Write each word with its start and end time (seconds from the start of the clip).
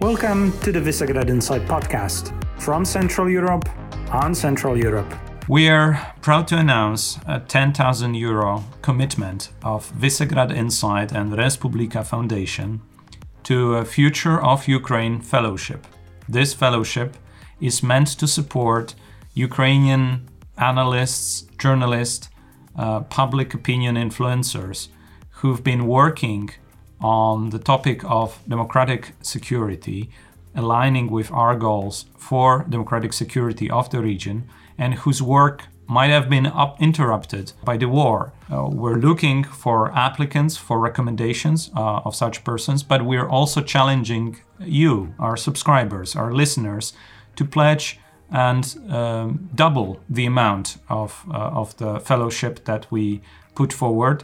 Welcome 0.00 0.56
to 0.60 0.70
the 0.70 0.78
Visegrad 0.78 1.28
Insight 1.28 1.62
podcast 1.62 2.32
from 2.62 2.84
Central 2.84 3.28
Europe 3.28 3.68
on 4.12 4.32
Central 4.32 4.78
Europe. 4.78 5.12
We 5.48 5.68
are 5.68 6.14
proud 6.22 6.46
to 6.48 6.56
announce 6.56 7.18
a 7.26 7.40
10,000 7.40 8.14
euro 8.14 8.62
commitment 8.80 9.48
of 9.64 9.90
Visegrad 9.94 10.56
Insight 10.56 11.10
and 11.10 11.36
Res 11.36 11.56
Publica 11.56 12.04
Foundation 12.04 12.80
to 13.42 13.74
a 13.74 13.84
Future 13.84 14.40
of 14.40 14.68
Ukraine 14.68 15.20
fellowship. 15.20 15.84
This 16.28 16.54
fellowship 16.54 17.16
is 17.60 17.82
meant 17.82 18.06
to 18.20 18.28
support 18.28 18.94
Ukrainian 19.34 20.28
analysts, 20.56 21.42
journalists, 21.58 22.28
uh, 22.76 23.00
public 23.00 23.52
opinion 23.52 23.96
influencers 23.96 24.90
who've 25.40 25.64
been 25.64 25.88
working 25.88 26.50
on 27.00 27.50
the 27.50 27.58
topic 27.58 28.02
of 28.04 28.38
democratic 28.48 29.12
security, 29.22 30.10
aligning 30.54 31.10
with 31.10 31.30
our 31.30 31.56
goals 31.56 32.06
for 32.16 32.64
democratic 32.68 33.12
security 33.12 33.70
of 33.70 33.90
the 33.90 34.00
region, 34.00 34.48
and 34.76 34.94
whose 34.94 35.22
work 35.22 35.64
might 35.86 36.10
have 36.10 36.28
been 36.28 36.46
up 36.46 36.80
interrupted 36.80 37.52
by 37.64 37.76
the 37.76 37.88
war. 37.88 38.32
Uh, 38.52 38.68
we're 38.70 38.96
looking 38.96 39.42
for 39.42 39.90
applicants 39.96 40.56
for 40.56 40.78
recommendations 40.78 41.70
uh, 41.74 42.00
of 42.04 42.14
such 42.14 42.44
persons, 42.44 42.82
but 42.82 43.04
we're 43.04 43.26
also 43.26 43.62
challenging 43.62 44.36
you, 44.60 45.14
our 45.18 45.36
subscribers, 45.36 46.14
our 46.14 46.32
listeners, 46.32 46.92
to 47.36 47.44
pledge 47.44 47.98
and 48.30 48.76
um, 48.90 49.48
double 49.54 50.00
the 50.10 50.26
amount 50.26 50.76
of, 50.90 51.24
uh, 51.30 51.38
of 51.38 51.74
the 51.78 51.98
fellowship 52.00 52.66
that 52.66 52.86
we 52.90 53.22
put 53.54 53.72
forward. 53.72 54.22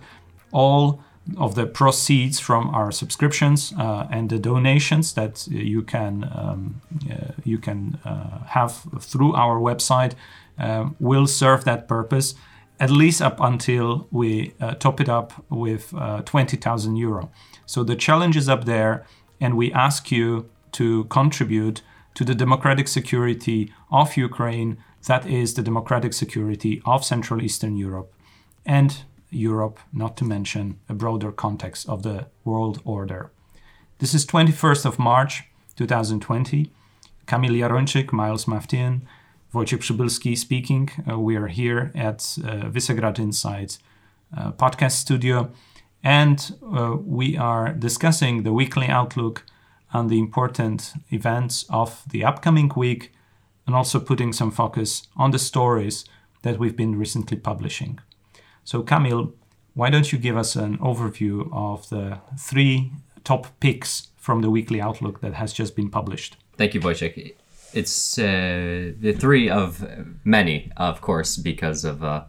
All 0.52 1.02
of 1.38 1.55
the 1.55 1.66
proceeds 1.66 2.38
from 2.38 2.69
our 2.74 2.92
subscriptions 2.92 3.73
uh, 3.78 4.06
and 4.10 4.28
the 4.28 4.38
donations 4.38 5.15
that 5.15 5.46
you 5.48 5.82
can 5.82 6.30
um, 6.34 6.82
uh, 7.10 7.32
you 7.45 7.59
can 7.59 7.99
uh, 8.04 8.45
have 8.45 8.73
through 9.01 9.34
our 9.34 9.59
website 9.59 10.12
uh, 10.59 10.90
will 11.01 11.26
serve 11.26 11.65
that 11.65 11.88
purpose 11.88 12.34
at 12.80 12.90
least 12.90 13.23
up 13.23 13.38
until 13.40 14.07
we 14.10 14.52
uh, 14.60 14.74
top 14.74 15.01
it 15.01 15.09
up 15.09 15.45
with 15.49 15.95
uh, 15.95 16.23
20,000 16.23 16.96
euro. 16.96 17.30
So 17.66 17.84
the 17.84 17.96
challenge 17.96 18.37
is 18.37 18.49
up 18.49 18.65
there, 18.65 19.06
and 19.40 19.56
we 19.56 19.73
ask 19.73 20.10
you 20.10 20.51
to 20.73 21.04
contribute 21.04 21.82
to 22.15 22.24
the 22.24 22.34
democratic 22.34 22.88
security 22.88 23.73
of 23.90 24.16
Ukraine, 24.16 24.79
that 25.06 25.27
is, 25.27 25.54
the 25.54 25.62
democratic 25.62 26.12
security 26.12 26.82
of 26.84 27.04
Central 27.04 27.43
Eastern 27.43 27.77
Europe. 27.77 28.12
And 28.66 29.02
Europe, 29.35 29.79
not 29.93 30.16
to 30.16 30.24
mention 30.24 30.79
a 30.88 30.95
broader 30.95 31.32
context 31.32 31.88
of 31.88 32.02
the 32.02 32.27
world 32.45 32.80
order. 32.85 33.30
This 33.99 34.15
is 34.15 34.27
21st 34.27 34.87
of 34.87 34.99
March 34.99 35.45
2020. 35.77 36.71
Kamil 37.27 37.52
Jarończyk, 37.52 38.12
Miles 38.12 38.45
Maftian, 38.46 39.02
Wojciech 39.52 39.80
Przybylski 39.80 40.37
speaking. 40.37 40.90
Uh, 41.10 41.18
we 41.18 41.37
are 41.37 41.49
here 41.49 41.90
at 41.95 42.37
uh, 42.45 42.68
Visegrad 42.71 43.18
Insight 43.18 43.79
uh, 44.37 44.52
podcast 44.52 44.93
studio 44.93 45.51
and 46.02 46.55
uh, 46.62 46.96
we 47.02 47.37
are 47.37 47.73
discussing 47.73 48.43
the 48.43 48.52
weekly 48.52 48.88
outlook 48.88 49.45
on 49.93 50.09
the 50.09 50.18
important 50.18 50.93
events 51.10 51.65
of 51.71 52.02
the 52.10 52.24
upcoming 52.24 52.71
week 52.77 53.12
and 53.66 53.74
also 53.74 53.99
putting 53.99 54.32
some 54.32 54.51
focus 54.51 55.07
on 55.16 55.30
the 55.30 55.38
stories 55.38 56.05
that 56.43 56.59
we've 56.59 56.77
been 56.77 56.99
recently 56.99 57.38
publishing. 57.38 57.99
So, 58.65 58.82
Kamil, 58.82 59.32
why 59.74 59.90
don't 59.90 60.10
you 60.12 60.18
give 60.18 60.37
us 60.37 60.57
an 60.57 60.79
overview 60.79 61.48
of 61.52 61.88
the 61.90 62.18
three 62.38 62.93
top 63.23 63.46
picks 63.60 64.09
from 64.16 64.41
the 64.41 64.50
weekly 64.50 64.81
outlook 64.81 65.21
that 65.21 65.34
has 65.34 65.53
just 65.53 65.76
been 65.76 65.91
published? 65.91 66.37
Thank 66.56 66.75
you, 66.75 66.81
Wojciech. 66.81 67.34
It's 67.75 68.19
uh, 68.19 68.93
the 69.00 69.12
three 69.19 69.50
of 69.50 69.84
many, 70.25 70.71
of 70.76 71.00
course, 71.00 71.37
because 71.37 71.84
of 71.84 72.05
uh, 72.05 72.25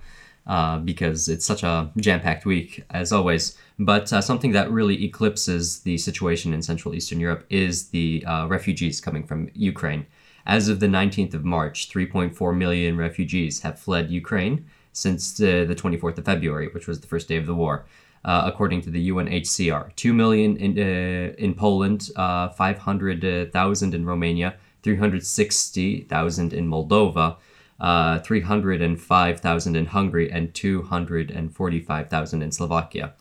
uh, 0.47 0.79
because 0.79 1.27
it's 1.27 1.45
such 1.45 1.63
a 1.63 1.91
jam-packed 1.97 2.45
week 2.45 2.83
as 2.91 3.11
always. 3.11 3.57
But 3.79 4.11
uh, 4.13 4.21
something 4.21 4.51
that 4.51 4.71
really 4.71 5.03
eclipses 5.03 5.79
the 5.79 5.97
situation 5.97 6.53
in 6.53 6.61
Central 6.61 6.93
Eastern 6.95 7.19
Europe 7.19 7.45
is 7.49 7.89
the 7.89 8.23
uh, 8.25 8.47
refugees 8.47 9.01
coming 9.01 9.25
from 9.25 9.49
Ukraine. 9.53 10.05
As 10.45 10.69
of 10.69 10.79
the 10.79 10.87
19th 10.87 11.33
of 11.33 11.43
March, 11.43 11.89
3.4 11.89 12.55
million 12.55 12.97
refugees 12.97 13.61
have 13.61 13.79
fled 13.79 14.11
Ukraine, 14.11 14.65
since 14.95 15.33
the, 15.33 15.65
the 15.65 15.75
24th 15.75 16.17
of 16.17 16.25
February, 16.25 16.69
which 16.69 16.87
was 16.87 17.01
the 17.01 17.07
first 17.07 17.27
day 17.27 17.37
of 17.37 17.45
the 17.45 17.53
war. 17.53 17.85
Uh, 18.23 18.41
according 18.47 18.81
to 18.81 18.89
the 18.89 19.09
UNHCR. 19.11 19.95
2 19.95 20.11
million 20.11 20.57
in, 20.57 20.71
uh, 20.79 21.35
in 21.37 21.53
Poland, 21.53 22.09
uh, 22.15 22.49
500,000 22.49 23.93
in 23.93 24.03
Romania, 24.03 24.55
360,000 24.81 26.51
in 26.51 26.67
Moldova, 26.67 27.35
uh, 27.79 28.17
305,000 28.21 29.75
in 29.75 29.85
Hungary, 29.85 30.31
and 30.31 30.55
245,000 30.55 32.41
in 32.41 32.51
Slovakia. 32.51 33.13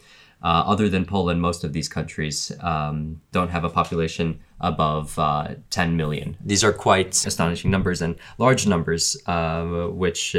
Uh, 0.42 0.64
other 0.66 0.88
than 0.88 1.04
Poland, 1.04 1.42
most 1.42 1.64
of 1.64 1.74
these 1.74 1.88
countries 1.88 2.50
um, 2.60 3.20
don't 3.30 3.50
have 3.50 3.64
a 3.64 3.68
population 3.68 4.40
above 4.62 5.18
uh, 5.18 5.48
10 5.68 5.98
million. 5.98 6.38
These 6.42 6.64
are 6.64 6.72
quite 6.72 7.26
astonishing 7.26 7.70
numbers 7.70 8.00
and 8.00 8.16
large 8.38 8.66
numbers, 8.66 9.18
which 9.92 10.34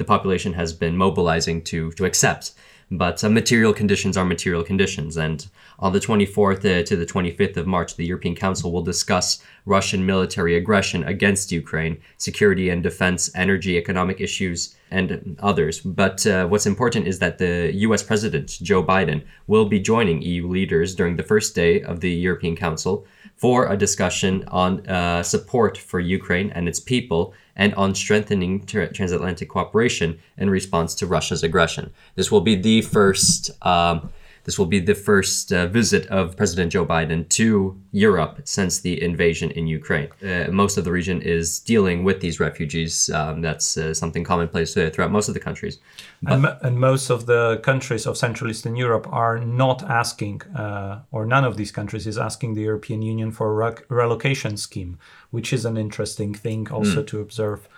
the 0.00 0.04
population 0.04 0.54
has 0.54 0.72
been 0.72 0.96
mobilizing 0.96 1.62
to 1.62 1.92
to 1.92 2.06
accept. 2.06 2.52
But 2.90 3.22
uh, 3.22 3.28
material 3.28 3.72
conditions 3.72 4.16
are 4.16 4.24
material 4.24 4.64
conditions, 4.64 5.16
and 5.16 5.38
on 5.78 5.92
the 5.92 6.00
24th 6.00 6.64
uh, 6.64 6.82
to 6.88 6.96
the 6.96 7.06
25th 7.06 7.56
of 7.56 7.66
March, 7.66 7.94
the 7.94 8.04
European 8.04 8.34
Council 8.34 8.72
will 8.72 8.82
discuss 8.82 9.26
Russian 9.64 10.04
military 10.04 10.56
aggression 10.56 11.04
against 11.04 11.52
Ukraine, 11.52 11.94
security 12.16 12.66
and 12.72 12.82
defense, 12.82 13.30
energy, 13.44 13.76
economic 13.76 14.20
issues, 14.20 14.74
and 14.90 15.36
others. 15.50 15.78
But 16.02 16.26
uh, 16.26 16.48
what's 16.48 16.66
important 16.66 17.06
is 17.06 17.20
that 17.20 17.38
the 17.38 17.70
US 17.86 18.02
President, 18.02 18.48
Joe 18.68 18.82
Biden, 18.82 19.20
will 19.46 19.66
be 19.74 19.78
joining 19.92 20.22
EU 20.22 20.48
leaders 20.48 20.96
during 20.96 21.14
the 21.16 21.28
first 21.32 21.54
day 21.54 21.82
of 21.82 22.00
the 22.00 22.14
European 22.26 22.56
Council 22.56 23.06
for 23.40 23.66
a 23.72 23.76
discussion 23.76 24.44
on 24.48 24.86
uh, 24.86 25.22
support 25.22 25.78
for 25.78 25.98
Ukraine 25.98 26.50
and 26.50 26.68
its 26.68 26.78
people 26.78 27.32
and 27.56 27.74
on 27.74 27.94
strengthening 27.94 28.66
tra- 28.66 28.92
transatlantic 28.92 29.48
cooperation 29.48 30.18
in 30.36 30.50
response 30.50 30.94
to 30.96 31.06
Russia's 31.06 31.42
aggression. 31.42 31.90
This 32.16 32.30
will 32.30 32.42
be 32.42 32.54
the 32.54 32.82
first. 32.82 33.50
Um, 33.62 34.10
this 34.50 34.58
will 34.58 34.66
be 34.66 34.80
the 34.80 34.96
first 34.96 35.52
uh, 35.52 35.68
visit 35.68 36.08
of 36.08 36.36
President 36.36 36.72
Joe 36.72 36.84
Biden 36.84 37.28
to 37.38 37.80
Europe 37.92 38.40
since 38.42 38.80
the 38.80 39.00
invasion 39.00 39.52
in 39.52 39.68
Ukraine. 39.68 40.08
Uh, 40.20 40.50
most 40.50 40.76
of 40.76 40.82
the 40.82 40.90
region 40.90 41.22
is 41.22 41.60
dealing 41.60 42.02
with 42.02 42.18
these 42.20 42.40
refugees. 42.40 42.92
Um, 43.10 43.42
that's 43.42 43.76
uh, 43.76 43.94
something 43.94 44.24
commonplace 44.24 44.76
uh, 44.76 44.90
throughout 44.92 45.12
most 45.12 45.28
of 45.28 45.34
the 45.34 45.44
countries. 45.48 45.78
And, 46.26 46.44
and, 46.62 46.80
most 46.80 47.10
of 47.10 47.26
the 47.26 47.60
countries 47.62 48.08
of 48.08 48.16
Central 48.16 48.50
Eastern 48.50 48.74
Europe 48.74 49.06
are 49.24 49.38
not 49.38 49.84
asking, 49.84 50.42
uh, 50.64 51.02
or 51.12 51.24
none 51.26 51.44
of 51.44 51.56
these 51.56 51.70
countries 51.70 52.08
is 52.08 52.18
asking 52.18 52.54
the 52.54 52.62
European 52.62 53.02
Union 53.02 53.30
for 53.30 53.46
a 53.52 53.54
re- 53.62 53.84
relocation 53.88 54.56
scheme, 54.56 54.98
which 55.30 55.52
is 55.52 55.64
an 55.64 55.76
interesting 55.76 56.34
thing 56.34 56.68
also 56.72 57.04
mm. 57.04 57.06
to 57.06 57.20
observe. 57.20 57.68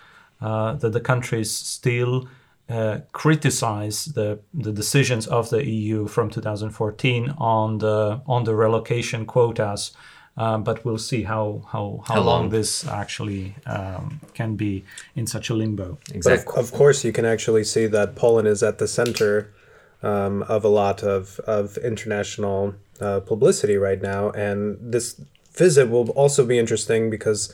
Uh, 0.41 0.73
that 0.81 0.91
the 0.91 0.99
countries 0.99 1.51
still 1.51 2.27
uh, 2.69 2.99
criticize 3.11 4.05
the, 4.05 4.39
the 4.53 4.71
decisions 4.71 5.27
of 5.27 5.49
the 5.49 5.65
EU 5.65 6.07
from 6.07 6.29
2014 6.29 7.33
on 7.37 7.79
the 7.79 8.21
on 8.25 8.45
the 8.45 8.55
relocation 8.55 9.25
quotas, 9.25 9.91
uh, 10.37 10.57
but 10.57 10.85
we'll 10.85 10.97
see 10.97 11.23
how 11.23 11.61
how, 11.71 12.03
how, 12.07 12.13
how 12.15 12.21
long? 12.21 12.25
long? 12.25 12.49
this 12.49 12.87
actually 12.87 13.55
um, 13.65 14.21
can 14.33 14.55
be 14.55 14.85
in 15.15 15.27
such 15.27 15.49
a 15.49 15.53
limbo. 15.53 15.97
Exactly. 16.13 16.45
But 16.45 16.59
of, 16.59 16.65
of, 16.65 16.71
course, 16.71 17.03
you 17.03 17.11
can 17.11 17.25
actually 17.25 17.65
see 17.65 17.85
that 17.87 18.15
Poland 18.15 18.47
is 18.47 18.63
at 18.63 18.77
the 18.77 18.87
center 18.87 19.53
um, 20.01 20.43
of 20.43 20.63
a 20.63 20.69
lot 20.69 21.03
of 21.03 21.39
of 21.41 21.77
international 21.77 22.75
uh, 23.01 23.19
publicity 23.19 23.75
right 23.75 24.01
now, 24.01 24.29
and 24.31 24.77
this 24.79 25.19
visit 25.53 25.89
will 25.89 26.09
also 26.11 26.45
be 26.45 26.57
interesting 26.57 27.09
because 27.09 27.53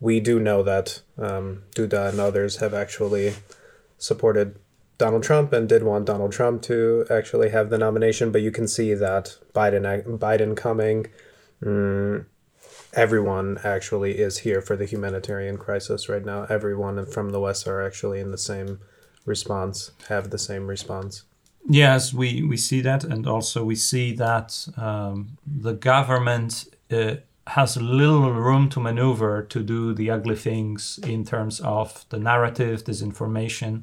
we 0.00 0.20
do 0.20 0.38
know 0.38 0.62
that 0.62 1.00
um, 1.18 1.62
Duda 1.74 2.10
and 2.10 2.20
others 2.20 2.56
have 2.56 2.72
actually 2.72 3.34
supported 3.98 4.58
Donald 4.98 5.22
Trump 5.22 5.52
and 5.52 5.68
did 5.68 5.82
want 5.82 6.06
Donald 6.06 6.32
Trump 6.32 6.62
to 6.62 7.04
actually 7.10 7.50
have 7.50 7.70
the 7.70 7.78
nomination, 7.78 8.30
but 8.30 8.42
you 8.42 8.50
can 8.50 8.68
see 8.68 8.94
that 8.94 9.36
Biden 9.52 9.84
Biden 10.18 10.56
coming, 10.56 11.06
mm, 11.62 12.24
everyone 12.92 13.58
actually 13.64 14.18
is 14.18 14.38
here 14.38 14.60
for 14.60 14.76
the 14.76 14.86
humanitarian 14.86 15.58
crisis 15.58 16.08
right 16.08 16.24
now. 16.24 16.44
Everyone 16.44 17.04
from 17.06 17.30
the 17.30 17.40
West 17.40 17.66
are 17.66 17.82
actually 17.82 18.20
in 18.20 18.30
the 18.30 18.38
same 18.38 18.80
response, 19.24 19.90
have 20.08 20.30
the 20.30 20.38
same 20.38 20.66
response. 20.68 21.24
Yes, 21.66 22.12
we, 22.12 22.42
we 22.42 22.58
see 22.58 22.82
that, 22.82 23.04
and 23.04 23.26
also 23.26 23.64
we 23.64 23.74
see 23.74 24.12
that 24.16 24.68
um, 24.76 25.38
the 25.46 25.72
government 25.72 26.66
uh, 26.90 27.16
has 27.48 27.76
little 27.76 28.32
room 28.32 28.68
to 28.70 28.80
maneuver 28.80 29.42
to 29.42 29.62
do 29.62 29.92
the 29.92 30.10
ugly 30.10 30.36
things 30.36 30.98
in 31.02 31.24
terms 31.24 31.60
of 31.60 32.06
the 32.08 32.18
narrative, 32.18 32.84
disinformation 32.84 33.82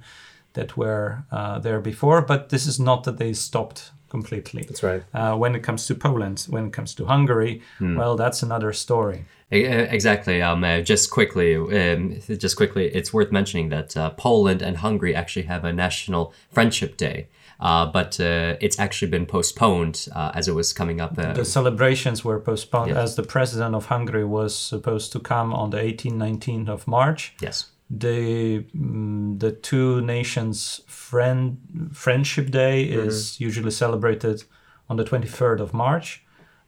that 0.53 0.75
were 0.75 1.23
uh, 1.31 1.59
there 1.59 1.79
before. 1.79 2.21
But 2.21 2.49
this 2.49 2.65
is 2.65 2.79
not 2.79 3.03
that 3.03 3.17
they 3.17 3.33
stopped 3.33 3.91
completely. 4.11 4.61
That's 4.67 4.83
right. 4.83 5.03
Uh, 5.13 5.35
when 5.43 5.55
it 5.55 5.63
comes 5.63 5.87
to 5.87 5.95
Poland, 5.95 6.45
when 6.49 6.67
it 6.67 6.73
comes 6.73 6.93
to 6.95 7.05
Hungary, 7.05 7.61
well, 7.79 8.15
that's 8.15 8.43
another 8.43 8.73
story. 8.73 9.25
Exactly. 9.51 10.41
Um, 10.41 10.63
uh, 10.63 10.81
just 10.81 11.09
quickly, 11.09 11.55
um, 11.55 12.19
just 12.45 12.55
quickly, 12.55 12.85
it's 12.93 13.11
worth 13.13 13.31
mentioning 13.31 13.69
that 13.69 13.97
uh, 13.97 14.09
Poland 14.11 14.61
and 14.61 14.77
Hungary 14.77 15.13
actually 15.15 15.45
have 15.47 15.65
a 15.65 15.73
national 15.73 16.33
friendship 16.53 16.95
day, 16.97 17.27
uh, 17.59 17.85
but 17.85 18.19
uh, 18.19 18.55
it's 18.61 18.79
actually 18.79 19.09
been 19.11 19.25
postponed 19.25 20.07
uh, 20.15 20.31
as 20.33 20.47
it 20.47 20.53
was 20.55 20.73
coming 20.73 21.01
up. 21.01 21.17
Uh, 21.17 21.33
The 21.33 21.45
celebrations 21.45 22.23
were 22.23 22.39
postponed 22.39 22.89
Yes. 22.89 22.97
as 22.97 23.15
the 23.15 23.23
president 23.23 23.75
of 23.75 23.85
Hungary 23.87 24.25
was 24.25 24.55
supposed 24.55 25.11
to 25.13 25.19
come 25.19 25.53
on 25.53 25.69
the 25.71 25.77
18th, 25.77 26.17
19th 26.17 26.69
of 26.69 26.87
March. 26.87 27.33
yes. 27.41 27.65
The 27.97 28.65
mm, 28.75 29.39
the 29.39 29.51
two 29.51 30.01
nations 30.01 30.81
friend 30.87 31.57
friendship 31.93 32.49
day 32.51 32.83
is 32.83 33.39
usually 33.39 33.71
celebrated 33.71 34.43
on 34.89 34.97
the 34.97 35.03
23rd 35.03 35.59
of 35.59 35.73
march. 35.73 36.23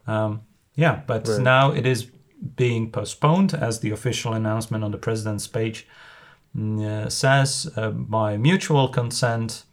Um, 0.05 0.41
yeah 0.75 1.01
but 1.07 1.27
now 1.39 1.71
it 1.71 1.85
is 1.85 2.07
being 2.55 2.91
postponed 2.91 3.53
as 3.53 3.79
the 3.79 3.91
official 3.91 4.33
announcement 4.33 4.83
on 4.83 4.91
the 4.91 4.97
president's 4.97 5.47
page 5.47 5.87
mm, 6.55 6.83
uh, 6.83 7.09
says 7.09 7.71
uh, 7.77 7.89
by 7.91 8.37
mutual 8.37 8.89
consent 8.89 9.63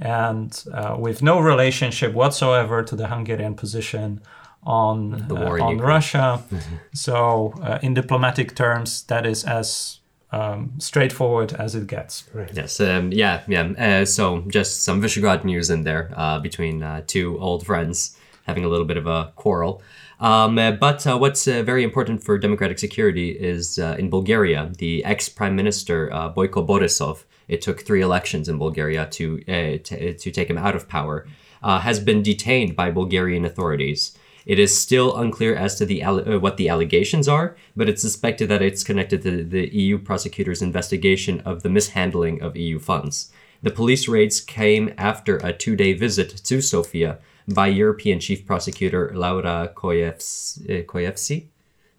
and 0.00 0.64
uh, 0.72 0.96
with 0.98 1.22
no 1.22 1.40
relationship 1.40 2.12
whatsoever 2.12 2.82
to 2.82 2.94
the 2.96 3.08
hungarian 3.08 3.54
position 3.54 4.20
on 4.62 5.26
uh, 5.30 5.34
on 5.34 5.78
russia. 5.78 6.42
So 6.94 7.54
uh, 7.62 7.78
in 7.82 7.94
diplomatic 7.94 8.54
terms 8.54 9.02
that 9.04 9.26
is 9.26 9.44
as 9.44 10.00
um, 10.34 10.72
straightforward 10.78 11.52
as 11.54 11.74
it 11.74 11.86
gets. 11.86 12.28
Yes, 12.52 12.80
um, 12.80 13.12
yeah, 13.12 13.42
yeah. 13.46 13.72
Uh, 13.86 14.04
so 14.04 14.44
just 14.48 14.82
some 14.82 15.00
Visegrad 15.00 15.44
news 15.44 15.70
in 15.70 15.84
there 15.84 16.12
uh, 16.16 16.38
between 16.40 16.82
uh, 16.82 17.02
two 17.06 17.38
old 17.38 17.64
friends 17.64 18.16
having 18.44 18.64
a 18.64 18.68
little 18.68 18.86
bit 18.86 18.96
of 18.96 19.06
a 19.06 19.32
quarrel. 19.36 19.82
Um, 20.20 20.58
uh, 20.58 20.72
but 20.72 21.06
uh, 21.06 21.18
what's 21.18 21.46
uh, 21.48 21.62
very 21.62 21.82
important 21.82 22.22
for 22.22 22.38
democratic 22.38 22.78
security 22.78 23.30
is 23.30 23.78
uh, 23.78 23.96
in 23.98 24.10
Bulgaria, 24.10 24.70
the 24.78 25.04
ex 25.04 25.28
prime 25.28 25.56
minister 25.56 26.12
uh, 26.12 26.32
Boyko 26.32 26.66
Borisov. 26.66 27.24
It 27.48 27.60
took 27.60 27.80
three 27.80 28.00
elections 28.00 28.48
in 28.48 28.58
Bulgaria 28.58 29.06
to 29.16 29.24
uh, 29.48 29.78
to, 29.86 30.14
to 30.14 30.30
take 30.30 30.48
him 30.48 30.58
out 30.58 30.76
of 30.76 30.88
power. 30.88 31.26
Uh, 31.62 31.80
has 31.80 31.98
been 31.98 32.22
detained 32.22 32.76
by 32.76 32.90
Bulgarian 32.90 33.44
authorities. 33.46 34.00
It 34.46 34.58
is 34.58 34.80
still 34.80 35.16
unclear 35.16 35.54
as 35.54 35.76
to 35.76 35.86
the 35.86 36.02
uh, 36.02 36.38
what 36.38 36.56
the 36.56 36.68
allegations 36.68 37.28
are, 37.28 37.56
but 37.76 37.88
it's 37.88 38.02
suspected 38.02 38.48
that 38.48 38.62
it's 38.62 38.84
connected 38.84 39.22
to 39.22 39.44
the 39.44 39.74
EU 39.74 39.98
prosecutor's 39.98 40.62
investigation 40.62 41.40
of 41.40 41.62
the 41.62 41.70
mishandling 41.70 42.42
of 42.42 42.56
EU 42.56 42.78
funds. 42.78 43.32
The 43.62 43.70
police 43.70 44.08
raids 44.08 44.40
came 44.40 44.92
after 44.98 45.38
a 45.38 45.52
two-day 45.52 45.94
visit 45.94 46.28
to 46.44 46.60
Sofia 46.60 47.18
by 47.48 47.68
European 47.68 48.20
Chief 48.20 48.46
Prosecutor 48.46 49.10
Laura 49.14 49.72
Koyevs- 49.74 50.60
uh, 50.68 50.82
Kövesi. 50.84 51.46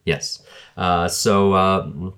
Yes. 0.05 0.43
Uh, 0.77 1.07
so. 1.07 1.53
Uh, 1.53 2.11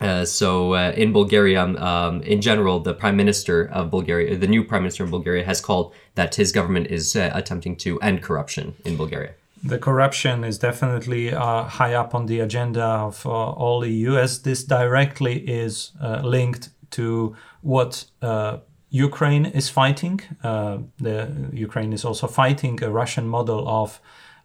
uh, 0.00 0.24
so 0.24 0.74
uh, 0.74 0.92
in 0.96 1.12
Bulgaria, 1.12 1.62
um, 1.62 2.20
in 2.22 2.40
general, 2.40 2.80
the 2.80 2.92
prime 2.92 3.16
minister 3.16 3.70
of 3.70 3.90
Bulgaria, 3.90 4.36
the 4.36 4.48
new 4.48 4.64
prime 4.64 4.82
minister 4.82 5.04
of 5.04 5.10
Bulgaria, 5.10 5.44
has 5.44 5.60
called 5.60 5.94
that 6.16 6.34
his 6.34 6.50
government 6.50 6.88
is 6.88 7.14
uh, 7.14 7.30
attempting 7.32 7.76
to 7.76 7.98
end 8.00 8.20
corruption 8.20 8.74
in 8.84 8.96
Bulgaria. 8.96 9.34
The 9.64 9.78
corruption 9.78 10.44
is 10.44 10.58
definitely 10.58 11.32
uh, 11.32 11.64
high 11.64 11.94
up 11.94 12.14
on 12.14 12.26
the 12.26 12.40
agenda 12.40 12.84
of 12.84 13.24
uh, 13.24 13.30
all 13.30 13.82
EU, 13.86 14.18
as 14.18 14.42
this 14.42 14.62
directly 14.62 15.38
is 15.38 15.92
uh, 16.02 16.20
linked 16.22 16.68
to 16.90 17.34
what 17.62 18.04
uh, 18.20 18.58
Ukraine 18.90 19.46
is 19.46 19.70
fighting. 19.70 20.20
Uh, 20.42 20.78
the 20.98 21.48
Ukraine 21.54 21.94
is 21.94 22.04
also 22.04 22.26
fighting 22.26 22.82
a 22.82 22.90
Russian 22.90 23.26
model 23.26 23.66
of 23.66 24.00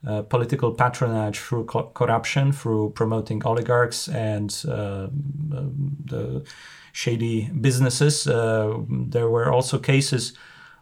uh, 0.07 0.21
political 0.21 0.71
patronage 0.71 1.37
through 1.37 1.65
co- 1.65 1.91
corruption, 1.93 2.53
through 2.53 2.91
promoting 2.91 3.45
oligarchs 3.45 4.07
and 4.07 4.49
the 4.51 6.45
shady 6.93 7.49
businesses. 7.59 8.23
There 8.23 9.29
were 9.29 9.51
also 9.51 9.79
cases, 9.79 10.31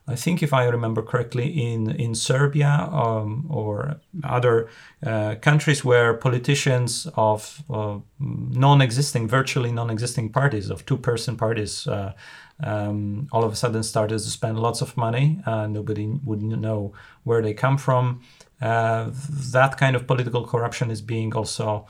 I 0.09 0.15
think, 0.15 0.41
if 0.41 0.53
I 0.53 0.63
remember 0.65 1.01
correctly, 1.01 1.47
in 1.47 1.91
in 1.91 2.15
Serbia 2.15 2.89
um, 2.91 3.45
or 3.49 3.99
other 4.23 4.69
uh, 5.05 5.35
countries 5.41 5.83
where 5.83 6.13
politicians 6.13 7.07
of 7.15 7.61
uh, 7.69 7.99
non-existing, 8.19 9.27
virtually 9.27 9.71
non-existing 9.71 10.31
parties, 10.31 10.69
of 10.69 10.85
two-person 10.85 11.35
parties. 11.35 11.87
Uh, 11.87 12.13
um, 12.59 13.27
all 13.31 13.43
of 13.43 13.51
a 13.51 13.55
sudden 13.55 13.83
started 13.83 14.17
to 14.17 14.29
spend 14.29 14.57
lots 14.57 14.81
of 14.81 14.97
money. 14.97 15.39
Uh, 15.45 15.67
nobody 15.67 16.07
would 16.25 16.41
know 16.41 16.91
where 17.23 17.41
they 17.43 17.53
come 17.53 17.77
from. 17.77 18.21
Uh, 18.59 19.11
that 19.51 19.77
kind 19.77 19.95
of 19.95 20.07
political 20.07 20.43
corruption 20.43 20.89
is 20.89 21.01
being 21.01 21.35
also 21.35 21.85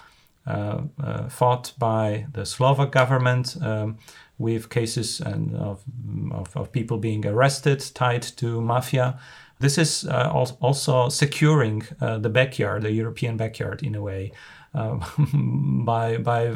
uh, 0.46 0.82
fought 1.30 1.74
by 1.78 2.26
the 2.34 2.46
Slovak 2.46 2.92
government 2.92 3.56
um, 3.62 3.98
with 4.38 4.70
cases 4.70 5.20
and 5.20 5.56
of, 5.56 5.84
of, 6.32 6.56
of, 6.56 6.72
people 6.72 6.98
being 6.98 7.26
arrested 7.26 7.84
tied 7.96 8.22
to 8.22 8.62
mafia. 8.62 9.20
This 9.60 9.78
is 9.78 10.06
uh, 10.06 10.32
al- 10.34 10.58
also 10.62 11.10
securing 11.10 11.84
uh, 12.00 12.20
the 12.20 12.30
backyard, 12.30 12.84
the 12.84 12.92
European 12.92 13.38
backyard, 13.38 13.82
in 13.82 13.96
a 13.96 14.02
way. 14.02 14.32
Uh, 14.76 15.00
by 15.34 16.18
by 16.18 16.54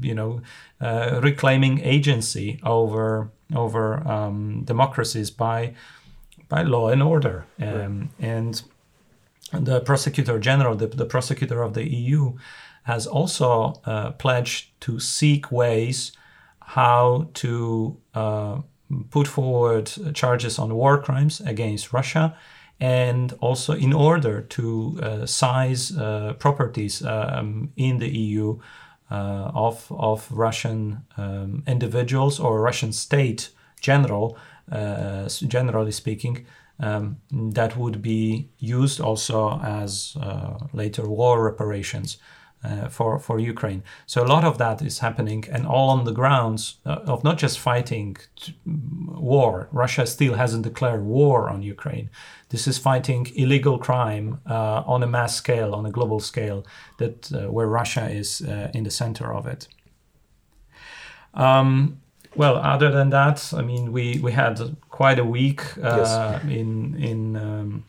you 0.00 0.14
know 0.14 0.40
reclaiming 0.80 1.80
agency 1.80 2.60
over 2.62 3.30
over 3.54 4.06
um, 4.06 4.62
democracies 4.64 5.30
by 5.30 5.74
by 6.48 6.62
law 6.62 6.88
and 6.90 7.02
order 7.02 7.44
um, 7.60 8.00
right. 8.00 8.08
and 8.20 8.62
the 9.52 9.80
prosecutor 9.80 10.38
general 10.38 10.76
the, 10.76 10.86
the 10.86 11.06
prosecutor 11.06 11.62
of 11.62 11.74
the 11.74 11.90
EU 11.90 12.36
has 12.84 13.06
also 13.06 13.80
uh, 13.84 14.12
pledged 14.12 14.68
to 14.80 15.00
seek 15.00 15.50
ways 15.50 16.12
how 16.66 17.28
to 17.32 17.96
uh, 18.14 18.60
put 19.10 19.28
forward 19.28 19.90
charges 20.14 20.58
on 20.58 20.74
war 20.74 21.00
crimes 21.00 21.40
against 21.40 21.92
Russia 21.92 22.36
and 22.80 23.32
also 23.40 23.72
in 23.72 23.92
order 23.92 24.42
to 24.42 24.98
uh, 25.00 25.26
size 25.26 25.96
uh, 25.96 26.34
properties 26.38 27.04
um, 27.04 27.72
in 27.76 27.98
the 27.98 28.08
EU 28.08 28.58
uh, 29.10 29.50
of, 29.54 29.86
of 29.90 30.30
Russian 30.32 31.04
um, 31.16 31.62
individuals 31.68 32.40
or 32.40 32.60
Russian 32.60 32.92
state 32.92 33.50
general, 33.80 34.36
uh, 34.70 35.28
generally 35.28 35.92
speaking, 35.92 36.46
um, 36.80 37.16
that 37.30 37.76
would 37.76 38.02
be 38.02 38.50
used 38.58 39.00
also 39.00 39.60
as 39.60 40.16
later 40.72 41.08
war 41.08 41.44
reparations. 41.44 42.18
Uh, 42.64 42.88
for 42.88 43.18
for 43.18 43.38
Ukraine. 43.38 43.82
So 44.06 44.24
a 44.24 44.26
lot 44.26 44.42
of 44.42 44.56
that 44.58 44.82
is 44.82 44.98
happening, 44.98 45.44
and 45.52 45.66
all 45.66 45.88
on 45.90 46.04
the 46.04 46.12
grounds 46.12 46.78
uh, 46.84 47.12
of 47.12 47.22
not 47.22 47.36
just 47.38 47.58
fighting 47.58 48.16
t- 48.34 48.56
war. 48.64 49.68
Russia 49.70 50.06
still 50.06 50.34
hasn't 50.34 50.64
declared 50.64 51.04
war 51.04 51.48
on 51.48 51.62
Ukraine. 51.62 52.08
This 52.48 52.66
is 52.66 52.78
fighting 52.78 53.28
illegal 53.36 53.78
crime 53.78 54.40
uh, 54.50 54.82
on 54.86 55.02
a 55.02 55.06
mass 55.06 55.36
scale, 55.36 55.74
on 55.74 55.86
a 55.86 55.90
global 55.90 56.18
scale, 56.18 56.64
that 56.98 57.30
where 57.50 57.68
Russia 57.68 58.08
is 58.08 58.40
in 58.74 58.84
the 58.84 58.90
center 58.90 59.32
of 59.32 59.46
it. 59.46 59.68
Um, 61.34 62.00
well, 62.34 62.56
other 62.56 62.90
than 62.90 63.10
that, 63.10 63.52
I 63.52 63.62
mean, 63.62 63.92
we 63.92 64.18
we 64.26 64.32
had 64.32 64.56
quite 64.88 65.20
a 65.20 65.24
week 65.24 65.60
yes. 65.76 66.42
in 66.44 66.96
in. 67.10 67.36
Um, 67.36 67.84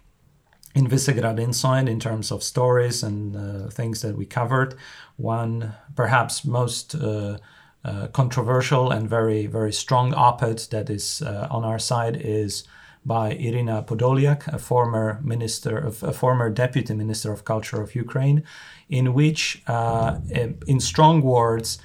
in 0.76 0.88
Visegrad 0.88 1.40
Insight 1.40 1.88
in 1.88 2.00
terms 2.00 2.32
of 2.32 2.44
stories 2.44 3.04
and 3.04 3.36
uh, 3.36 3.70
things 3.70 4.02
that 4.02 4.16
we 4.16 4.26
covered. 4.26 4.76
One, 5.16 5.74
perhaps 5.96 6.46
most 6.46 6.96
uh, 6.96 7.38
uh, 7.84 8.08
controversial 8.08 8.92
and 8.92 9.10
very, 9.10 9.48
very 9.48 9.74
strong 9.74 10.14
op 10.14 10.44
ed 10.44 10.60
that 10.72 10.90
is 10.90 11.22
on 11.22 11.64
our 11.64 11.80
side 11.80 12.18
is 12.18 12.64
by 13.06 13.32
Irina 13.32 13.84
Podolyak, 13.84 14.48
a 14.48 14.60
former 14.60 15.20
minister, 15.24 15.78
of, 15.78 16.04
a 16.04 16.12
former 16.12 16.50
deputy 16.50 16.94
minister 16.94 17.32
of 17.32 17.46
culture 17.46 17.82
of 17.82 17.96
Ukraine, 17.96 18.44
in 18.90 19.14
which, 19.14 19.64
in 19.68 20.80
strong 20.80 21.22
words, 21.22 21.80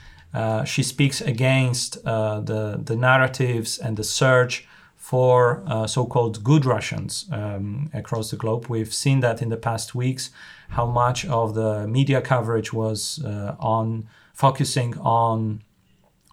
she 0.65 0.83
speaks 0.83 1.21
against 1.21 2.03
the, 2.03 2.81
the 2.83 2.97
narratives 2.97 3.79
and 3.79 3.97
the 3.97 4.03
search 4.03 4.67
for 5.13 5.63
uh, 5.67 5.87
so-called 5.87 6.43
good 6.43 6.65
Russians 6.65 7.27
um, 7.31 7.91
across 7.93 8.31
the 8.31 8.37
globe. 8.39 8.69
We've 8.71 8.95
seen 8.95 9.21
that 9.21 9.43
in 9.43 9.51
the 9.51 9.59
past 9.59 9.95
weeks, 9.95 10.31
how 10.71 10.87
much 10.87 11.27
of 11.27 11.53
the 11.53 11.87
media 11.87 12.23
coverage 12.23 12.73
was 12.73 13.23
uh, 13.23 13.55
on 13.61 14.09
focusing 14.33 14.97
on 15.01 15.61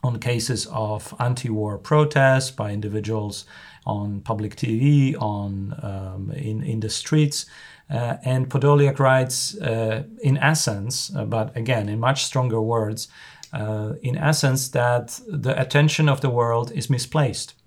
on 0.02 0.18
cases 0.18 0.66
of 0.72 1.14
anti-war 1.20 1.78
protests 1.78 2.52
by 2.52 2.72
individuals 2.72 3.44
on 3.86 4.22
public 4.22 4.56
TV, 4.56 5.14
on 5.22 5.76
um, 5.84 6.32
in 6.32 6.64
in 6.64 6.80
the 6.80 6.90
streets. 6.90 7.46
Uh, 7.90 8.16
and 8.24 8.50
Podolyak 8.50 8.98
writes, 8.98 9.58
uh, 9.58 10.04
in 10.24 10.38
essence, 10.38 11.14
uh, 11.18 11.26
but 11.26 11.48
again 11.58 11.90
in 11.90 12.00
much 12.00 12.24
stronger 12.24 12.62
words, 12.62 13.10
uh, 13.52 13.96
in 14.02 14.16
essence 14.18 14.70
that 14.70 15.20
the 15.28 15.54
attention 15.60 16.08
of 16.08 16.22
the 16.22 16.30
world 16.30 16.72
is 16.72 16.90
misplaced 16.90 17.59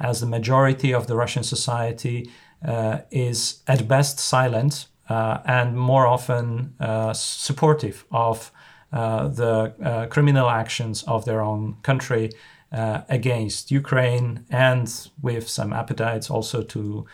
as 0.00 0.20
the 0.20 0.26
majority 0.26 0.92
of 0.92 1.06
the 1.06 1.14
Russian 1.14 1.42
society 1.42 2.30
uh, 2.66 2.98
is 3.10 3.62
at 3.66 3.86
best 3.86 4.18
silent 4.18 4.86
uh, 5.08 5.38
and 5.44 5.76
more 5.76 6.06
often 6.06 6.74
uh, 6.78 7.12
supportive 7.12 8.04
of 8.12 8.52
uh, 8.92 9.28
the 9.28 9.74
uh, 9.84 10.06
criminal 10.06 10.48
actions 10.48 11.02
of 11.04 11.24
their 11.24 11.40
own 11.40 11.76
country 11.82 12.30
uh, 12.72 13.02
against 13.08 13.70
Ukraine 13.70 14.44
and 14.50 15.08
with 15.20 15.48
some 15.48 15.72
appetites 15.72 16.30
also 16.30 16.62
to 16.62 17.06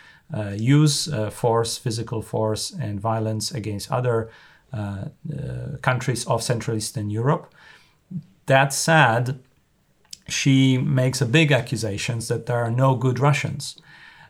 use 0.57 1.09
force, 1.31 1.79
physical 1.79 2.21
force, 2.21 2.73
and 2.73 3.01
violence 3.01 3.53
against 3.53 3.93
other 3.93 4.29
countries 5.83 6.27
of 6.27 6.43
Central 6.43 6.77
Eastern 6.77 7.11
Europe. 7.11 7.55
That 8.47 8.73
said, 8.73 9.39
she 10.29 10.79
makes 10.79 11.21
a 11.21 11.27
big 11.27 11.53
accusations 11.53 12.29
that 12.29 12.47
there 12.47 12.59
are 12.59 12.71
no 12.71 12.95
good 12.95 13.19
Russians. 13.19 13.77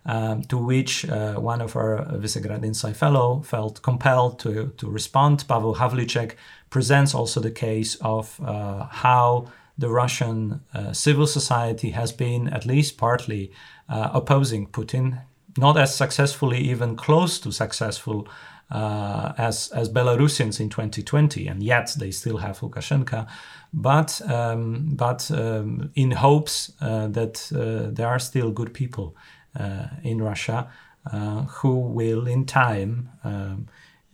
Um, 0.08 0.42
to 0.44 0.56
which 0.56 1.04
uh, 1.08 1.34
one 1.34 1.60
of 1.60 1.74
our 1.74 2.06
Visegrad 2.12 2.64
Insight 2.64 2.96
Fellow 2.96 3.42
felt 3.42 3.82
compelled 3.82 4.38
to, 4.38 4.72
to 4.76 4.88
respond. 4.88 5.44
Pavel 5.48 5.74
Havlicek 5.74 6.36
presents 6.70 7.12
also 7.12 7.40
the 7.40 7.50
case 7.50 7.96
of 7.96 8.40
uh, 8.40 8.86
how 8.86 9.48
the 9.76 9.88
Russian 9.88 10.60
uh, 10.72 10.92
civil 10.92 11.26
society 11.26 11.90
has 11.90 12.12
been, 12.12 12.46
at 12.48 12.66
least 12.66 12.96
partly, 12.96 13.50
uh, 13.88 14.10
opposing 14.12 14.68
Putin, 14.68 15.22
not 15.58 15.76
as 15.76 15.94
successfully, 15.94 16.58
even 16.58 16.96
close 16.96 17.40
to 17.40 17.50
successful 17.50 18.28
uh, 18.70 19.32
as 19.38 19.68
as 19.72 19.88
Belarusians 19.88 20.60
in 20.60 20.68
2020, 20.68 21.46
and 21.46 21.62
yet 21.62 21.94
they 21.98 22.10
still 22.10 22.38
have 22.38 22.60
Lukashenko. 22.60 23.26
But 23.72 24.20
um, 24.30 24.94
but 24.96 25.30
um, 25.30 25.90
in 25.94 26.12
hopes 26.12 26.72
uh, 26.80 27.08
that 27.08 27.50
uh, 27.52 27.92
there 27.92 28.08
are 28.08 28.18
still 28.18 28.50
good 28.50 28.72
people 28.72 29.16
uh, 29.58 29.88
in 30.02 30.22
Russia 30.22 30.68
uh, 31.12 31.42
who 31.42 31.78
will, 31.78 32.26
in 32.26 32.44
time, 32.44 33.10
um, 33.24 33.68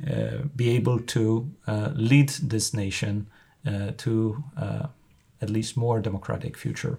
uh, 0.07 0.39
be 0.55 0.71
able 0.71 0.99
to 0.99 1.51
lead 1.95 2.29
this 2.29 2.75
nation 2.75 3.27
to 3.97 4.45
at 5.41 5.51
least 5.51 5.77
more 5.77 6.01
democratic 6.01 6.57
future. 6.57 6.99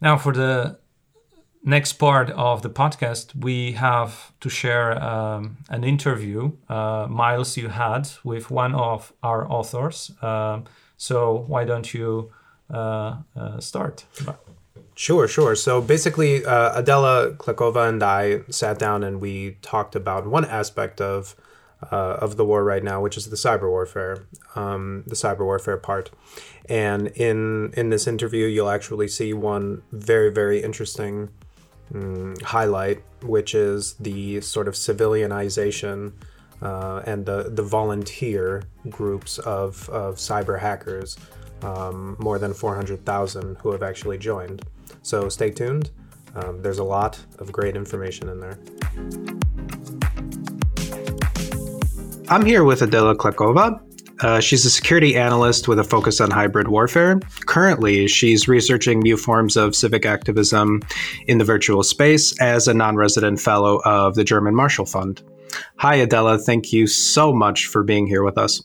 Now, 0.00 0.16
for 0.16 0.32
the 0.32 0.78
next 1.66 1.94
part 1.94 2.30
of 2.30 2.62
the 2.62 2.70
podcast, 2.70 3.34
we 3.34 3.72
have 3.72 4.32
to 4.40 4.48
share 4.48 5.02
um, 5.02 5.58
an 5.68 5.84
interview, 5.84 6.52
uh, 6.68 7.06
Miles, 7.10 7.56
you 7.56 7.68
had 7.68 8.08
with 8.24 8.50
one 8.50 8.74
of 8.74 9.12
our 9.22 9.50
authors. 9.50 10.12
Um, 10.22 10.64
so 10.96 11.44
why 11.48 11.64
don't 11.64 11.92
you 11.92 12.32
uh, 12.72 13.16
uh, 13.36 13.60
start? 13.60 14.06
Sure, 14.94 15.28
sure. 15.28 15.54
So 15.56 15.82
basically, 15.82 16.44
uh, 16.44 16.78
Adela 16.78 17.32
Klekova 17.32 17.88
and 17.88 18.02
I 18.02 18.40
sat 18.48 18.78
down 18.78 19.02
and 19.04 19.20
we 19.20 19.58
talked 19.60 19.94
about 19.94 20.26
one 20.26 20.46
aspect 20.46 21.00
of 21.00 21.34
uh, 21.92 22.16
of 22.22 22.38
the 22.38 22.44
war 22.44 22.64
right 22.64 22.82
now, 22.82 23.02
which 23.02 23.18
is 23.18 23.28
the 23.28 23.36
cyber 23.36 23.68
warfare, 23.68 24.26
um, 24.54 25.04
the 25.06 25.14
cyber 25.14 25.40
warfare 25.40 25.76
part. 25.76 26.10
And 26.70 27.08
in 27.08 27.74
in 27.76 27.90
this 27.90 28.06
interview, 28.06 28.46
you'll 28.46 28.70
actually 28.70 29.08
see 29.08 29.34
one 29.34 29.82
very 29.92 30.30
very 30.32 30.62
interesting 30.62 31.28
um, 31.94 32.34
highlight, 32.42 33.02
which 33.22 33.54
is 33.54 33.94
the 33.94 34.40
sort 34.40 34.68
of 34.68 34.74
civilianization 34.74 36.12
uh, 36.62 37.02
and 37.04 37.26
the, 37.26 37.50
the 37.50 37.62
volunteer 37.62 38.62
groups 38.88 39.38
of, 39.38 39.88
of 39.90 40.16
cyber 40.16 40.58
hackers, 40.58 41.16
um, 41.62 42.16
more 42.18 42.38
than 42.38 42.54
400,000 42.54 43.56
who 43.58 43.72
have 43.72 43.82
actually 43.82 44.18
joined. 44.18 44.62
So 45.02 45.28
stay 45.28 45.50
tuned. 45.50 45.90
Um, 46.34 46.60
there's 46.62 46.78
a 46.78 46.84
lot 46.84 47.18
of 47.38 47.50
great 47.52 47.76
information 47.76 48.28
in 48.28 48.40
there. 48.40 48.58
I'm 52.28 52.44
here 52.44 52.64
with 52.64 52.82
Adela 52.82 53.16
Klekova. 53.16 53.80
Uh, 54.20 54.40
she's 54.40 54.64
a 54.64 54.70
security 54.70 55.16
analyst 55.16 55.68
with 55.68 55.78
a 55.78 55.84
focus 55.84 56.20
on 56.20 56.30
hybrid 56.30 56.68
warfare. 56.68 57.20
Currently, 57.46 58.08
she's 58.08 58.48
researching 58.48 59.00
new 59.00 59.16
forms 59.16 59.56
of 59.56 59.74
civic 59.74 60.06
activism 60.06 60.80
in 61.26 61.38
the 61.38 61.44
virtual 61.44 61.82
space 61.82 62.38
as 62.40 62.66
a 62.68 62.74
non 62.74 62.96
resident 62.96 63.40
fellow 63.40 63.80
of 63.84 64.14
the 64.14 64.24
German 64.24 64.54
Marshall 64.54 64.86
Fund. 64.86 65.22
Hi, 65.78 65.96
Adela. 65.96 66.38
Thank 66.38 66.72
you 66.72 66.86
so 66.86 67.32
much 67.32 67.66
for 67.66 67.82
being 67.82 68.06
here 68.06 68.22
with 68.22 68.38
us. 68.38 68.62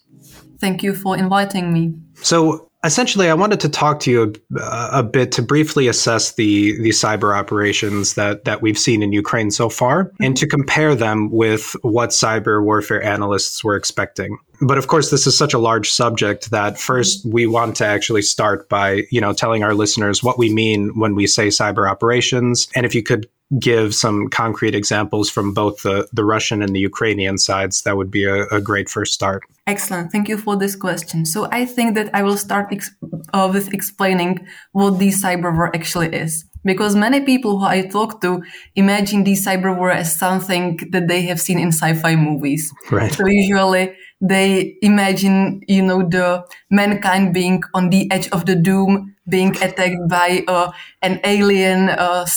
Thank 0.59 0.83
you 0.83 0.93
for 0.93 1.17
inviting 1.17 1.73
me. 1.73 1.93
So, 2.15 2.70
essentially, 2.83 3.29
I 3.29 3.33
wanted 3.33 3.59
to 3.61 3.69
talk 3.69 3.99
to 4.01 4.11
you 4.11 4.33
a, 4.57 4.89
a, 4.93 5.03
bit 5.03 5.31
to 5.33 5.41
briefly 5.41 5.87
assess 5.87 6.33
the 6.33 6.77
the 6.81 6.89
cyber 6.89 7.35
operations 7.35 8.15
that 8.15 8.45
that 8.45 8.61
we've 8.61 8.77
seen 8.77 9.03
in 9.03 9.11
Ukraine 9.11 9.51
so 9.51 9.69
far, 9.69 10.05
mm-hmm. 10.05 10.23
and 10.23 10.37
to 10.37 10.47
compare 10.47 10.95
them 10.95 11.29
with 11.31 11.75
what 11.81 12.09
cyber 12.09 12.63
warfare 12.63 13.03
analysts 13.03 13.63
were 13.63 13.75
expecting. 13.75 14.37
But 14.61 14.77
of 14.77 14.87
course 14.87 15.09
this 15.09 15.25
is 15.25 15.37
such 15.37 15.53
a 15.53 15.59
large 15.59 15.91
subject 15.91 16.51
that 16.51 16.79
first 16.79 17.25
we 17.25 17.47
want 17.47 17.75
to 17.77 17.85
actually 17.85 18.21
start 18.21 18.69
by 18.69 19.03
you 19.11 19.21
know 19.21 19.33
telling 19.33 19.63
our 19.63 19.73
listeners 19.73 20.23
what 20.23 20.37
we 20.37 20.53
mean 20.53 20.99
when 20.99 21.15
we 21.15 21.27
say 21.27 21.47
cyber 21.47 21.89
operations. 21.89 22.67
And 22.75 22.85
if 22.85 22.95
you 22.95 23.03
could 23.03 23.27
give 23.59 23.93
some 23.93 24.29
concrete 24.29 24.75
examples 24.75 25.29
from 25.29 25.53
both 25.53 25.83
the, 25.83 26.07
the 26.13 26.23
Russian 26.23 26.61
and 26.61 26.75
the 26.75 26.79
Ukrainian 26.79 27.37
sides, 27.37 27.81
that 27.83 27.97
would 27.97 28.11
be 28.11 28.23
a, 28.23 28.45
a 28.47 28.61
great 28.61 28.89
first 28.89 29.13
start. 29.13 29.43
Excellent. 29.67 30.11
Thank 30.11 30.29
you 30.29 30.37
for 30.37 30.55
this 30.55 30.75
question. 30.75 31.25
So 31.25 31.47
I 31.51 31.65
think 31.65 31.95
that 31.95 32.09
I 32.13 32.23
will 32.23 32.37
start 32.37 32.67
ex- 32.71 32.91
uh, 33.33 33.49
with 33.53 33.73
explaining 33.73 34.47
what 34.71 34.99
the 34.99 35.09
cyber 35.09 35.53
war 35.55 35.75
actually 35.75 36.07
is. 36.07 36.45
Because 36.63 36.95
many 36.95 37.21
people 37.21 37.59
who 37.59 37.65
I 37.65 37.87
talk 37.87 38.21
to 38.21 38.43
imagine 38.75 39.23
the 39.23 39.33
cyber 39.33 39.75
war 39.75 39.91
as 39.91 40.15
something 40.15 40.77
that 40.91 41.07
they 41.07 41.23
have 41.23 41.41
seen 41.41 41.57
in 41.59 41.69
sci-fi 41.69 42.15
movies. 42.15 42.71
Right. 42.91 43.11
So 43.11 43.25
usually 43.25 43.95
they 44.21 44.77
imagine, 44.81 45.61
you 45.67 45.81
know, 45.81 46.07
the 46.07 46.45
mankind 46.69 47.33
being 47.33 47.63
on 47.73 47.89
the 47.89 48.09
edge 48.11 48.29
of 48.29 48.45
the 48.45 48.55
doom, 48.55 49.15
being 49.27 49.55
attacked 49.57 50.07
by 50.07 50.43
uh, 50.47 50.71
an 51.01 51.19
alien, 51.23 51.89
uh, 51.89 52.27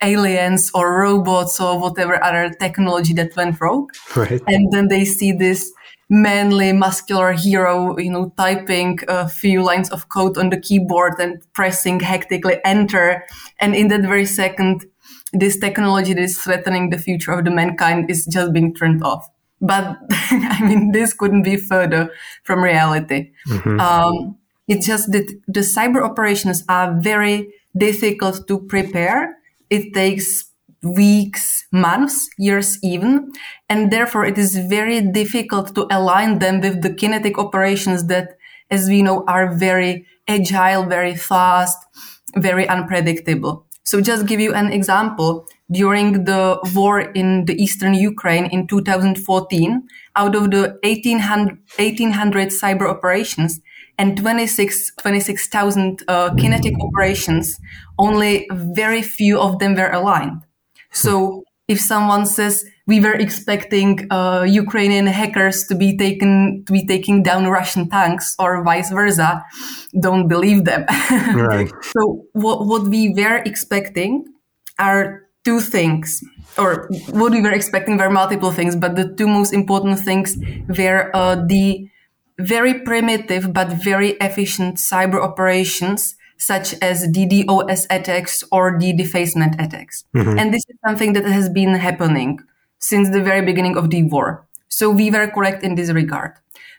aliens 0.00 0.70
or 0.74 1.00
robots 1.00 1.60
or 1.60 1.80
whatever 1.80 2.22
other 2.22 2.54
technology 2.60 3.12
that 3.14 3.34
went 3.36 3.60
rogue. 3.60 3.90
Right. 4.14 4.40
And 4.46 4.72
then 4.72 4.88
they 4.88 5.04
see 5.04 5.32
this 5.32 5.72
manly, 6.12 6.74
muscular 6.74 7.32
hero, 7.32 7.98
you 7.98 8.10
know, 8.10 8.34
typing 8.36 8.98
a 9.08 9.26
few 9.26 9.62
lines 9.62 9.90
of 9.90 10.10
code 10.10 10.36
on 10.36 10.50
the 10.50 10.60
keyboard 10.60 11.14
and 11.18 11.42
pressing 11.54 12.00
hectically 12.00 12.60
enter. 12.66 13.24
And 13.58 13.74
in 13.74 13.88
that 13.88 14.02
very 14.02 14.26
second, 14.26 14.84
this 15.32 15.58
technology 15.58 16.12
that 16.12 16.22
is 16.22 16.38
threatening 16.38 16.90
the 16.90 16.98
future 16.98 17.32
of 17.32 17.46
the 17.46 17.50
mankind 17.50 18.10
is 18.10 18.26
just 18.26 18.52
being 18.52 18.74
turned 18.74 19.02
off. 19.02 19.26
But 19.62 19.96
I 20.10 20.58
mean, 20.62 20.92
this 20.92 21.14
couldn't 21.14 21.44
be 21.44 21.56
further 21.56 22.10
from 22.42 22.62
reality. 22.62 23.30
Mm-hmm. 23.48 23.80
Um, 23.80 24.36
it's 24.68 24.86
just 24.86 25.12
that 25.12 25.34
the 25.48 25.60
cyber 25.60 26.04
operations 26.04 26.62
are 26.68 26.94
very 27.00 27.54
difficult 27.74 28.46
to 28.48 28.60
prepare. 28.60 29.38
It 29.70 29.94
takes 29.94 30.51
weeks, 30.82 31.64
months, 31.72 32.28
years 32.38 32.78
even. 32.82 33.32
And 33.68 33.90
therefore 33.90 34.24
it 34.24 34.38
is 34.38 34.56
very 34.56 35.00
difficult 35.00 35.74
to 35.74 35.86
align 35.90 36.38
them 36.38 36.60
with 36.60 36.82
the 36.82 36.92
kinetic 36.92 37.38
operations 37.38 38.06
that, 38.06 38.36
as 38.70 38.88
we 38.88 39.02
know, 39.02 39.24
are 39.26 39.54
very 39.54 40.06
agile, 40.28 40.84
very 40.84 41.16
fast, 41.16 41.78
very 42.36 42.68
unpredictable. 42.68 43.66
So 43.84 44.00
just 44.00 44.26
give 44.26 44.40
you 44.40 44.54
an 44.54 44.72
example. 44.72 45.46
During 45.70 46.24
the 46.24 46.60
war 46.74 47.00
in 47.00 47.46
the 47.46 47.54
eastern 47.54 47.94
Ukraine 47.94 48.46
in 48.46 48.66
2014, 48.66 49.82
out 50.16 50.34
of 50.36 50.50
the 50.50 50.78
1800, 50.82 51.58
1800 51.78 52.48
cyber 52.48 52.88
operations 52.88 53.60
and 53.98 54.16
26, 54.16 54.92
26,000 54.96 56.02
uh, 56.08 56.34
kinetic 56.34 56.74
operations, 56.80 57.58
only 57.98 58.46
very 58.52 59.02
few 59.02 59.40
of 59.40 59.58
them 59.58 59.74
were 59.74 59.90
aligned. 59.90 60.42
So 60.92 61.44
if 61.68 61.80
someone 61.80 62.26
says 62.26 62.64
we 62.86 63.00
were 63.00 63.14
expecting 63.14 64.06
uh, 64.10 64.44
Ukrainian 64.48 65.06
hackers 65.06 65.64
to 65.68 65.74
be 65.74 65.96
taken 65.96 66.64
to 66.66 66.72
be 66.72 66.86
taking 66.86 67.22
down 67.22 67.46
Russian 67.46 67.88
tanks 67.88 68.34
or 68.38 68.62
vice 68.62 68.90
versa, 68.90 69.42
don't 69.98 70.28
believe 70.28 70.64
them. 70.64 70.84
right. 71.34 71.70
So 71.96 72.26
what 72.32 72.66
what 72.66 72.82
we 72.88 73.14
were 73.14 73.40
expecting 73.44 74.24
are 74.78 75.28
two 75.44 75.60
things, 75.60 76.22
or 76.58 76.88
what 77.10 77.32
we 77.32 77.40
were 77.40 77.52
expecting 77.52 77.96
were 77.98 78.10
multiple 78.10 78.52
things, 78.52 78.76
but 78.76 78.96
the 78.96 79.08
two 79.18 79.28
most 79.28 79.52
important 79.52 79.98
things 80.00 80.36
were 80.78 81.10
uh, 81.14 81.36
the 81.46 81.88
very 82.38 82.80
primitive 82.80 83.52
but 83.52 83.68
very 83.68 84.10
efficient 84.20 84.76
cyber 84.76 85.22
operations 85.22 86.16
such 86.38 86.74
as 86.82 87.06
DDoS 87.08 87.86
attacks 87.90 88.44
or 88.50 88.78
the 88.78 88.92
defacement 88.92 89.60
attacks. 89.60 90.04
Mm-hmm. 90.14 90.38
And 90.38 90.54
this 90.54 90.64
is 90.68 90.76
something 90.84 91.12
that 91.14 91.24
has 91.24 91.48
been 91.48 91.74
happening 91.74 92.40
since 92.78 93.10
the 93.10 93.22
very 93.22 93.42
beginning 93.42 93.76
of 93.76 93.90
the 93.90 94.02
war. 94.04 94.46
So 94.68 94.90
we 94.90 95.10
were 95.10 95.28
correct 95.28 95.62
in 95.62 95.74
this 95.74 95.90
regard. 95.90 96.32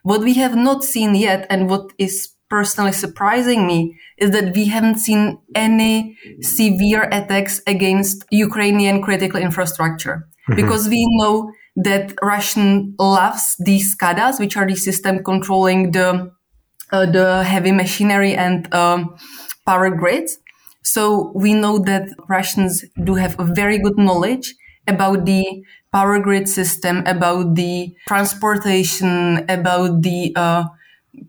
What 0.03 0.21
we 0.21 0.33
have 0.35 0.55
not 0.55 0.83
seen 0.83 1.15
yet 1.15 1.47
and 1.49 1.69
what 1.69 1.93
is 1.97 2.33
personally 2.49 2.91
surprising 2.91 3.65
me 3.65 3.97
is 4.17 4.31
that 4.31 4.53
we 4.55 4.65
haven't 4.67 4.97
seen 4.97 5.39
any 5.55 6.17
severe 6.41 7.03
attacks 7.11 7.61
against 7.65 8.25
Ukrainian 8.29 9.01
critical 9.01 9.39
infrastructure 9.39 10.27
mm-hmm. 10.49 10.55
because 10.55 10.87
we 10.89 11.07
know 11.17 11.51
that 11.75 12.13
Russian 12.21 12.93
loves 12.99 13.55
these 13.59 13.95
SCADAs, 13.95 14.39
which 14.39 14.55
are 14.55 14.67
the 14.67 14.75
system 14.75 15.23
controlling 15.23 15.91
the 15.91 16.31
uh, 16.91 17.07
the 17.07 17.43
heavy 17.43 17.71
machinery 17.71 18.35
and 18.35 18.71
um, 18.71 19.17
power 19.65 19.89
grids. 19.89 20.37
So 20.83 21.31
we 21.33 21.53
know 21.53 21.79
that 21.79 22.09
Russians 22.27 22.83
do 23.03 23.15
have 23.15 23.39
a 23.39 23.45
very 23.45 23.77
good 23.77 23.97
knowledge 23.97 24.55
about 24.87 25.25
the 25.25 25.63
power 25.93 26.19
grid 26.19 26.49
system, 26.49 27.03
about 27.05 27.55
the 27.55 27.95
transportation, 28.07 29.45
about 29.47 30.01
the 30.01 30.33
uh, 30.35 30.65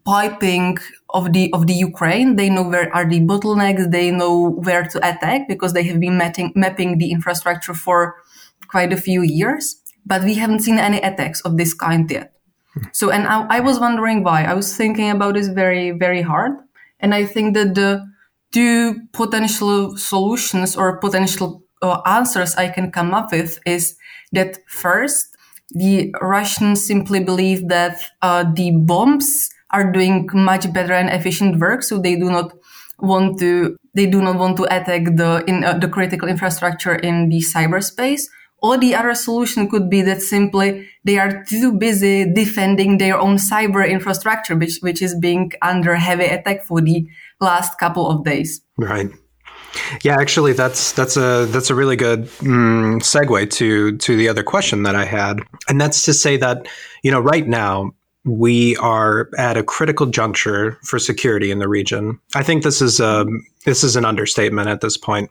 piping 0.05 0.79
of 1.11 1.33
the 1.33 1.53
of 1.53 1.67
the 1.67 1.75
Ukraine. 1.75 2.37
They 2.37 2.49
know 2.49 2.63
where 2.63 2.93
are 2.95 3.09
the 3.09 3.21
bottlenecks. 3.21 3.91
They 3.91 4.11
know 4.11 4.51
where 4.67 4.85
to 4.85 4.99
attack 4.99 5.47
because 5.49 5.73
they 5.73 5.85
have 5.85 6.01
been 6.01 6.19
mapping, 6.19 6.53
mapping 6.57 6.99
the 6.99 7.13
infrastructure 7.13 7.75
for 7.75 8.17
quite 8.69 8.93
a 8.93 8.97
few 8.97 9.23
years. 9.23 9.77
But 10.07 10.25
we 10.25 10.35
haven't 10.35 10.61
seen 10.61 10.79
any 10.79 10.99
attacks 10.99 11.41
of 11.43 11.57
this 11.57 11.73
kind 11.75 12.11
yet. 12.11 12.33
So, 12.93 13.11
and 13.11 13.27
I, 13.27 13.47
I 13.49 13.61
was 13.61 13.79
wondering 13.79 14.25
why. 14.25 14.45
I 14.45 14.55
was 14.55 14.77
thinking 14.77 15.11
about 15.11 15.35
this 15.35 15.49
very, 15.49 15.93
very 15.93 16.23
hard. 16.23 16.53
And 17.01 17.15
I 17.15 17.25
think 17.25 17.55
that 17.55 17.75
the 17.75 18.07
two 18.55 19.03
potential 19.13 19.97
solutions 19.97 20.77
or 20.77 20.99
potential 20.99 21.65
uh, 21.83 22.01
answers 22.07 22.55
I 22.55 22.69
can 22.69 22.93
come 22.93 23.13
up 23.13 23.33
with 23.33 23.59
is 23.67 23.97
that 24.33 24.59
first, 24.69 25.37
the 25.71 26.15
Russians 26.23 26.87
simply 26.87 27.23
believe 27.23 27.69
that 27.69 27.99
uh, 28.23 28.45
the 28.55 28.71
bombs 28.71 29.51
are 29.71 29.91
doing 29.91 30.29
much 30.33 30.73
better 30.73 30.95
and 30.95 31.11
efficient 31.11 31.59
work, 31.59 31.83
so 31.83 31.99
they 31.99 32.15
do 32.15 32.31
not 32.31 32.53
want 33.01 33.41
to 33.41 33.77
they 33.95 34.07
do 34.07 34.23
not 34.23 34.39
want 34.39 34.57
to 34.57 34.65
attack 34.65 35.17
the 35.17 35.43
in 35.49 35.65
uh, 35.65 35.77
the 35.77 35.89
critical 35.89 36.29
infrastructure 36.29 36.95
in 36.95 37.29
the 37.29 37.41
cyberspace. 37.41 38.23
Or 38.63 38.79
the 38.79 38.95
other 38.95 39.15
solution 39.15 39.69
could 39.69 39.91
be 39.91 40.01
that 40.03 40.23
simply 40.23 40.89
they 41.05 41.19
are 41.19 41.45
too 41.45 41.71
busy 41.73 42.25
defending 42.33 42.97
their 42.97 43.19
own 43.19 43.37
cyber 43.37 43.87
infrastructure, 43.87 44.57
which, 44.57 44.79
which 44.81 45.03
is 45.03 45.15
being 45.21 45.53
under 45.61 45.97
heavy 45.97 46.25
attack 46.25 46.65
for 46.65 46.81
the 46.81 47.07
last 47.41 47.79
couple 47.79 48.09
of 48.09 48.25
days. 48.25 48.61
Right. 48.77 49.11
Yeah, 50.03 50.17
actually, 50.21 50.53
that's 50.53 50.93
that's 50.93 51.17
a 51.17 51.47
that's 51.47 51.71
a 51.71 51.75
really 51.75 51.97
good 51.97 52.25
mm, 52.39 52.97
segue 53.01 53.51
to 53.51 53.97
to 53.97 54.17
the 54.17 54.29
other 54.29 54.43
question 54.43 54.85
that 54.85 54.95
I 54.95 55.05
had, 55.05 55.41
and 55.69 55.81
that's 55.81 56.03
to 56.05 56.15
say 56.15 56.37
that 56.37 56.69
you 57.03 57.11
know 57.11 57.21
right 57.21 57.47
now 57.47 57.93
we 58.25 58.77
are 58.77 59.29
at 59.37 59.57
a 59.57 59.63
critical 59.63 60.07
juncture 60.07 60.79
for 60.83 60.99
security 60.99 61.51
in 61.51 61.59
the 61.59 61.69
region. 61.69 62.19
I 62.35 62.43
think 62.43 62.63
this 62.63 62.81
is 62.81 63.01
a 63.01 63.21
um, 63.21 63.47
this 63.65 63.85
is 63.85 63.97
an 63.97 64.05
understatement 64.05 64.69
at 64.69 64.81
this 64.81 64.97
point. 64.97 65.31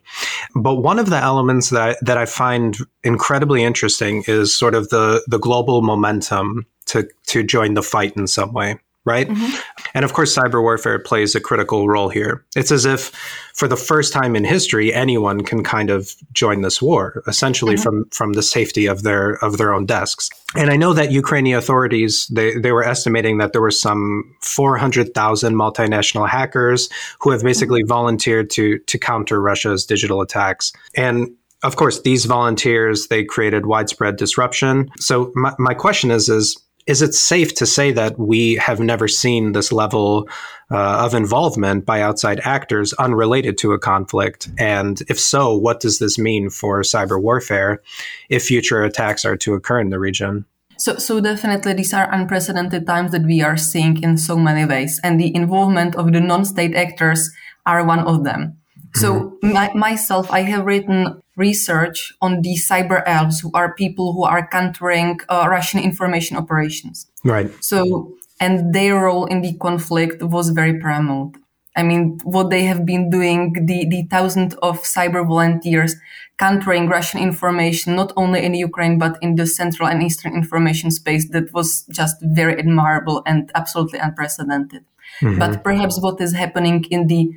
But 0.55 0.75
one 0.75 0.99
of 0.99 1.09
the 1.09 1.17
elements 1.17 1.69
that 1.69 1.97
that 2.01 2.17
I 2.17 2.25
find 2.25 2.77
incredibly 3.03 3.63
interesting 3.63 4.23
is 4.27 4.53
sort 4.53 4.75
of 4.75 4.89
the 4.89 5.23
the 5.27 5.39
global 5.39 5.81
momentum 5.81 6.65
to 6.87 7.07
to 7.27 7.43
join 7.43 7.73
the 7.73 7.83
fight 7.83 8.15
in 8.15 8.27
some 8.27 8.53
way 8.53 8.77
right? 9.05 9.27
Mm-hmm. 9.27 9.55
And 9.93 10.05
of 10.05 10.13
course, 10.13 10.35
cyber 10.35 10.61
warfare 10.61 10.99
plays 10.99 11.35
a 11.35 11.41
critical 11.41 11.87
role 11.87 12.09
here. 12.09 12.45
It's 12.55 12.71
as 12.71 12.85
if, 12.85 13.09
for 13.53 13.67
the 13.67 13.75
first 13.75 14.13
time 14.13 14.35
in 14.35 14.43
history, 14.43 14.93
anyone 14.93 15.43
can 15.43 15.63
kind 15.63 15.89
of 15.89 16.15
join 16.33 16.61
this 16.61 16.81
war, 16.81 17.21
essentially 17.27 17.75
mm-hmm. 17.75 17.83
from 17.83 18.05
from 18.11 18.33
the 18.33 18.41
safety 18.41 18.85
of 18.85 19.03
their 19.03 19.43
of 19.43 19.57
their 19.57 19.73
own 19.73 19.85
desks. 19.85 20.29
And 20.55 20.69
I 20.69 20.77
know 20.77 20.93
that 20.93 21.11
Ukrainian 21.11 21.57
authorities 21.57 22.27
they 22.27 22.57
they 22.57 22.71
were 22.71 22.83
estimating 22.83 23.39
that 23.39 23.51
there 23.51 23.61
were 23.61 23.71
some 23.71 24.35
four 24.41 24.77
hundred 24.77 25.13
thousand 25.13 25.55
multinational 25.55 26.27
hackers 26.27 26.89
who 27.19 27.31
have 27.31 27.43
basically 27.43 27.81
mm-hmm. 27.81 27.89
volunteered 27.89 28.49
to 28.51 28.79
to 28.79 28.97
counter 28.97 29.41
Russia's 29.41 29.85
digital 29.85 30.21
attacks. 30.21 30.71
And 30.95 31.29
of 31.63 31.75
course, 31.75 32.01
these 32.01 32.25
volunteers 32.25 33.07
they 33.07 33.23
created 33.23 33.65
widespread 33.65 34.17
disruption. 34.17 34.89
So 34.99 35.31
my, 35.35 35.53
my 35.59 35.73
question 35.73 36.11
is 36.11 36.29
is 36.29 36.57
is 36.85 37.01
it 37.01 37.13
safe 37.13 37.53
to 37.55 37.65
say 37.65 37.91
that 37.91 38.19
we 38.19 38.55
have 38.55 38.79
never 38.79 39.07
seen 39.07 39.51
this 39.51 39.71
level 39.71 40.27
uh, 40.71 41.05
of 41.05 41.13
involvement 41.13 41.85
by 41.85 42.01
outside 42.01 42.41
actors 42.43 42.93
unrelated 42.93 43.57
to 43.59 43.71
a 43.71 43.79
conflict? 43.79 44.49
And 44.57 45.01
if 45.07 45.19
so, 45.19 45.55
what 45.55 45.79
does 45.79 45.99
this 45.99 46.17
mean 46.17 46.49
for 46.49 46.81
cyber 46.81 47.21
warfare 47.21 47.81
if 48.29 48.45
future 48.45 48.83
attacks 48.83 49.25
are 49.25 49.37
to 49.37 49.53
occur 49.53 49.79
in 49.79 49.89
the 49.89 49.99
region? 49.99 50.45
So, 50.77 50.97
so 50.97 51.21
definitely 51.21 51.73
these 51.73 51.93
are 51.93 52.11
unprecedented 52.11 52.85
times 52.85 53.11
that 53.11 53.23
we 53.25 53.41
are 53.41 53.57
seeing 53.57 54.01
in 54.03 54.17
so 54.17 54.35
many 54.35 54.65
ways, 54.65 54.99
and 55.03 55.19
the 55.19 55.33
involvement 55.33 55.95
of 55.95 56.11
the 56.11 56.19
non-state 56.19 56.75
actors 56.75 57.31
are 57.65 57.85
one 57.85 57.99
of 57.99 58.23
them. 58.23 58.57
So 58.95 59.13
mm-hmm. 59.13 59.53
my, 59.53 59.73
myself, 59.73 60.29
I 60.29 60.41
have 60.41 60.65
written 60.65 61.22
research 61.35 62.13
on 62.21 62.41
the 62.41 62.55
cyber 62.55 63.03
elves, 63.05 63.39
who 63.39 63.51
are 63.53 63.73
people 63.73 64.13
who 64.13 64.23
are 64.23 64.47
countering 64.47 65.19
uh, 65.29 65.47
Russian 65.49 65.79
information 65.79 66.37
operations. 66.37 67.07
Right. 67.23 67.51
So, 67.63 68.13
and 68.39 68.73
their 68.73 68.99
role 68.99 69.25
in 69.25 69.41
the 69.41 69.53
conflict 69.57 70.21
was 70.21 70.49
very 70.49 70.79
paramount. 70.79 71.37
I 71.75 71.81
mean, 71.81 72.19
what 72.23 72.51
they 72.51 72.63
have 72.65 72.85
been 72.85 73.09
doing, 73.09 73.53
the, 73.65 73.87
the 73.89 74.03
thousands 74.09 74.53
of 74.61 74.83
cyber 74.83 75.27
volunteers 75.27 75.95
countering 76.37 76.87
Russian 76.87 77.19
information, 77.19 77.95
not 77.95 78.13
only 78.15 78.43
in 78.43 78.53
Ukraine, 78.53 78.99
but 78.99 79.17
in 79.21 79.35
the 79.35 79.47
central 79.47 79.87
and 79.87 80.03
eastern 80.03 80.33
information 80.35 80.91
space, 80.91 81.29
that 81.29 81.51
was 81.53 81.83
just 81.91 82.17
very 82.21 82.57
admirable 82.59 83.23
and 83.25 83.51
absolutely 83.55 83.99
unprecedented. 83.99 84.83
Mm-hmm. 85.21 85.39
But 85.39 85.63
perhaps 85.63 85.99
what 85.99 86.19
is 86.21 86.33
happening 86.33 86.85
in 86.89 87.07
the 87.07 87.31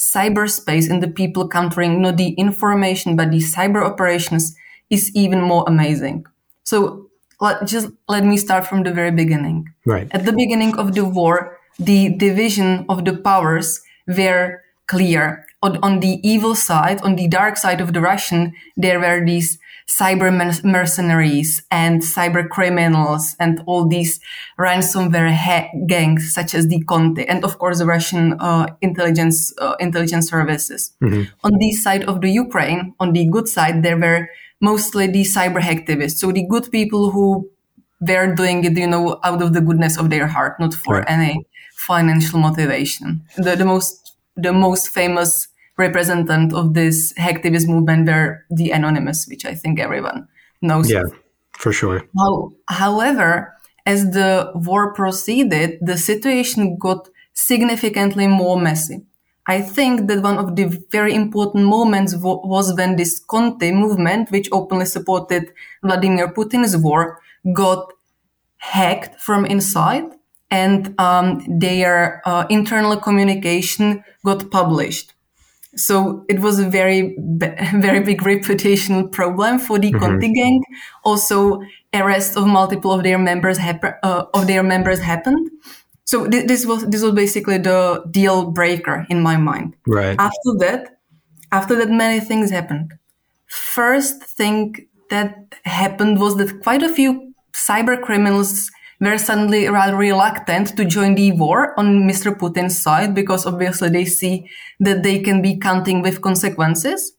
cyberspace 0.00 0.88
and 0.88 1.02
the 1.02 1.08
people 1.08 1.46
countering 1.46 2.00
not 2.00 2.16
the 2.16 2.30
information 2.30 3.16
but 3.16 3.30
the 3.30 3.38
cyber 3.38 3.84
operations 3.84 4.56
is 4.88 5.14
even 5.14 5.40
more 5.42 5.64
amazing. 5.68 6.24
So 6.64 7.10
let, 7.40 7.66
just 7.66 7.88
let 8.08 8.24
me 8.24 8.36
start 8.36 8.66
from 8.66 8.82
the 8.82 8.92
very 8.92 9.10
beginning. 9.10 9.68
Right. 9.84 10.08
At 10.10 10.24
the 10.24 10.32
beginning 10.32 10.76
of 10.78 10.94
the 10.94 11.04
war, 11.04 11.58
the 11.78 12.16
division 12.16 12.86
of 12.88 13.04
the 13.04 13.16
powers 13.16 13.80
were 14.06 14.62
clear. 14.86 15.44
On, 15.62 15.76
on 15.82 16.00
the 16.00 16.18
evil 16.26 16.54
side, 16.54 17.02
on 17.02 17.16
the 17.16 17.28
dark 17.28 17.58
side 17.58 17.82
of 17.82 17.92
the 17.92 18.00
Russian, 18.00 18.54
there 18.76 18.98
were 18.98 19.24
these 19.24 19.58
cyber 19.90 20.30
mercenaries 20.62 21.62
and 21.70 22.00
cyber 22.00 22.48
criminals 22.48 23.34
and 23.40 23.60
all 23.66 23.88
these 23.88 24.20
ransomware 24.56 25.34
ha- 25.34 25.68
gangs 25.88 26.32
such 26.32 26.54
as 26.54 26.68
the 26.68 26.80
Conti 26.84 27.26
and 27.26 27.44
of 27.44 27.58
course 27.58 27.78
the 27.80 27.86
Russian 27.86 28.34
uh, 28.34 28.66
intelligence 28.80 29.52
uh, 29.58 29.74
intelligence 29.80 30.30
services. 30.30 30.92
Mm-hmm. 31.02 31.22
On 31.42 31.58
this 31.58 31.82
side 31.82 32.04
of 32.04 32.20
the 32.20 32.30
Ukraine, 32.30 32.94
on 33.00 33.12
the 33.12 33.26
good 33.26 33.48
side, 33.48 33.82
there 33.82 33.98
were 33.98 34.28
mostly 34.60 35.08
the 35.08 35.24
cyber 35.24 35.60
hacktivists, 35.60 36.18
so 36.18 36.30
the 36.30 36.46
good 36.46 36.70
people 36.70 37.10
who 37.10 37.50
were 38.00 38.32
doing 38.32 38.62
it, 38.64 38.78
you 38.78 38.86
know, 38.86 39.18
out 39.24 39.42
of 39.42 39.52
the 39.54 39.60
goodness 39.60 39.98
of 39.98 40.08
their 40.08 40.28
heart, 40.28 40.60
not 40.60 40.72
for 40.72 40.98
right. 40.98 41.10
any 41.10 41.44
financial 41.74 42.38
motivation. 42.38 43.22
The, 43.36 43.56
the 43.56 43.64
most 43.64 44.14
the 44.36 44.52
most 44.52 44.88
famous 44.88 45.48
representative 45.80 46.54
of 46.54 46.74
this 46.74 47.12
hacktivist 47.14 47.66
movement 47.66 48.08
were 48.08 48.44
the 48.50 48.70
Anonymous, 48.70 49.26
which 49.28 49.44
I 49.44 49.54
think 49.54 49.80
everyone 49.80 50.28
knows. 50.60 50.90
Yeah, 50.90 51.08
for 51.52 51.72
sure. 51.72 52.04
How, 52.16 52.52
however, 52.68 53.54
as 53.86 54.10
the 54.10 54.52
war 54.54 54.92
proceeded, 54.94 55.78
the 55.80 55.96
situation 55.96 56.78
got 56.78 57.08
significantly 57.32 58.26
more 58.26 58.60
messy. 58.60 58.98
I 59.46 59.62
think 59.62 60.06
that 60.08 60.22
one 60.22 60.38
of 60.38 60.54
the 60.54 60.66
very 60.92 61.14
important 61.14 61.64
moments 61.64 62.12
w- 62.12 62.40
was 62.44 62.74
when 62.76 62.96
this 62.96 63.18
Conti 63.18 63.72
movement, 63.72 64.30
which 64.30 64.48
openly 64.52 64.86
supported 64.86 65.52
Vladimir 65.82 66.28
Putin's 66.28 66.76
war, 66.76 67.18
got 67.52 67.92
hacked 68.58 69.18
from 69.20 69.46
inside 69.46 70.04
and 70.50 70.94
um, 71.00 71.42
their 71.48 72.20
uh, 72.26 72.46
internal 72.50 72.96
communication 72.96 74.04
got 74.24 74.50
published. 74.50 75.14
So 75.76 76.24
it 76.28 76.40
was 76.40 76.58
a 76.58 76.68
very, 76.68 77.16
very 77.18 78.00
big 78.00 78.20
reputational 78.22 79.10
problem 79.10 79.58
for 79.58 79.78
the 79.78 79.90
mm-hmm. 79.90 80.00
Conti 80.00 80.32
gang. 80.32 80.62
Also, 81.04 81.60
arrest 81.94 82.36
of 82.36 82.46
multiple 82.46 82.92
of 82.92 83.02
their 83.02 83.18
members 83.18 83.58
hap- 83.58 83.98
uh, 84.02 84.24
of 84.34 84.46
their 84.46 84.62
members 84.62 85.00
happened. 85.00 85.50
So 86.04 86.26
th- 86.26 86.48
this 86.48 86.66
was 86.66 86.86
this 86.88 87.02
was 87.02 87.12
basically 87.12 87.58
the 87.58 88.04
deal 88.10 88.50
breaker 88.50 89.06
in 89.08 89.22
my 89.22 89.36
mind. 89.36 89.76
Right. 89.86 90.16
After 90.18 90.52
that, 90.58 90.98
after 91.52 91.76
that, 91.76 91.88
many 91.88 92.20
things 92.20 92.50
happened. 92.50 92.94
First 93.46 94.24
thing 94.24 94.74
that 95.10 95.54
happened 95.64 96.20
was 96.20 96.36
that 96.36 96.62
quite 96.62 96.82
a 96.82 96.88
few 96.88 97.32
cyber 97.52 98.00
criminals 98.00 98.70
were 99.00 99.18
suddenly 99.18 99.68
rather 99.68 99.96
reluctant 99.96 100.76
to 100.76 100.84
join 100.84 101.14
the 101.14 101.32
war 101.32 101.78
on 101.78 102.08
Mr. 102.08 102.36
Putin's 102.36 102.78
side 102.78 103.14
because 103.14 103.46
obviously 103.46 103.88
they 103.88 104.04
see 104.04 104.48
that 104.78 105.02
they 105.02 105.18
can 105.20 105.40
be 105.40 105.58
counting 105.58 106.02
with 106.02 106.20
consequences. 106.20 107.12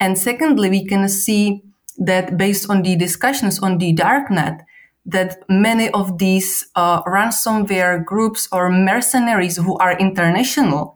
And 0.00 0.18
secondly, 0.18 0.70
we 0.70 0.86
can 0.86 1.08
see 1.08 1.62
that 1.98 2.36
based 2.36 2.68
on 2.70 2.82
the 2.82 2.96
discussions 2.96 3.58
on 3.58 3.78
the 3.78 3.94
darknet, 3.94 4.60
that 5.04 5.42
many 5.48 5.88
of 5.90 6.18
these 6.18 6.66
uh, 6.74 7.02
ransomware 7.04 8.04
groups 8.04 8.48
or 8.50 8.70
mercenaries 8.70 9.56
who 9.56 9.76
are 9.76 9.96
international 9.98 10.95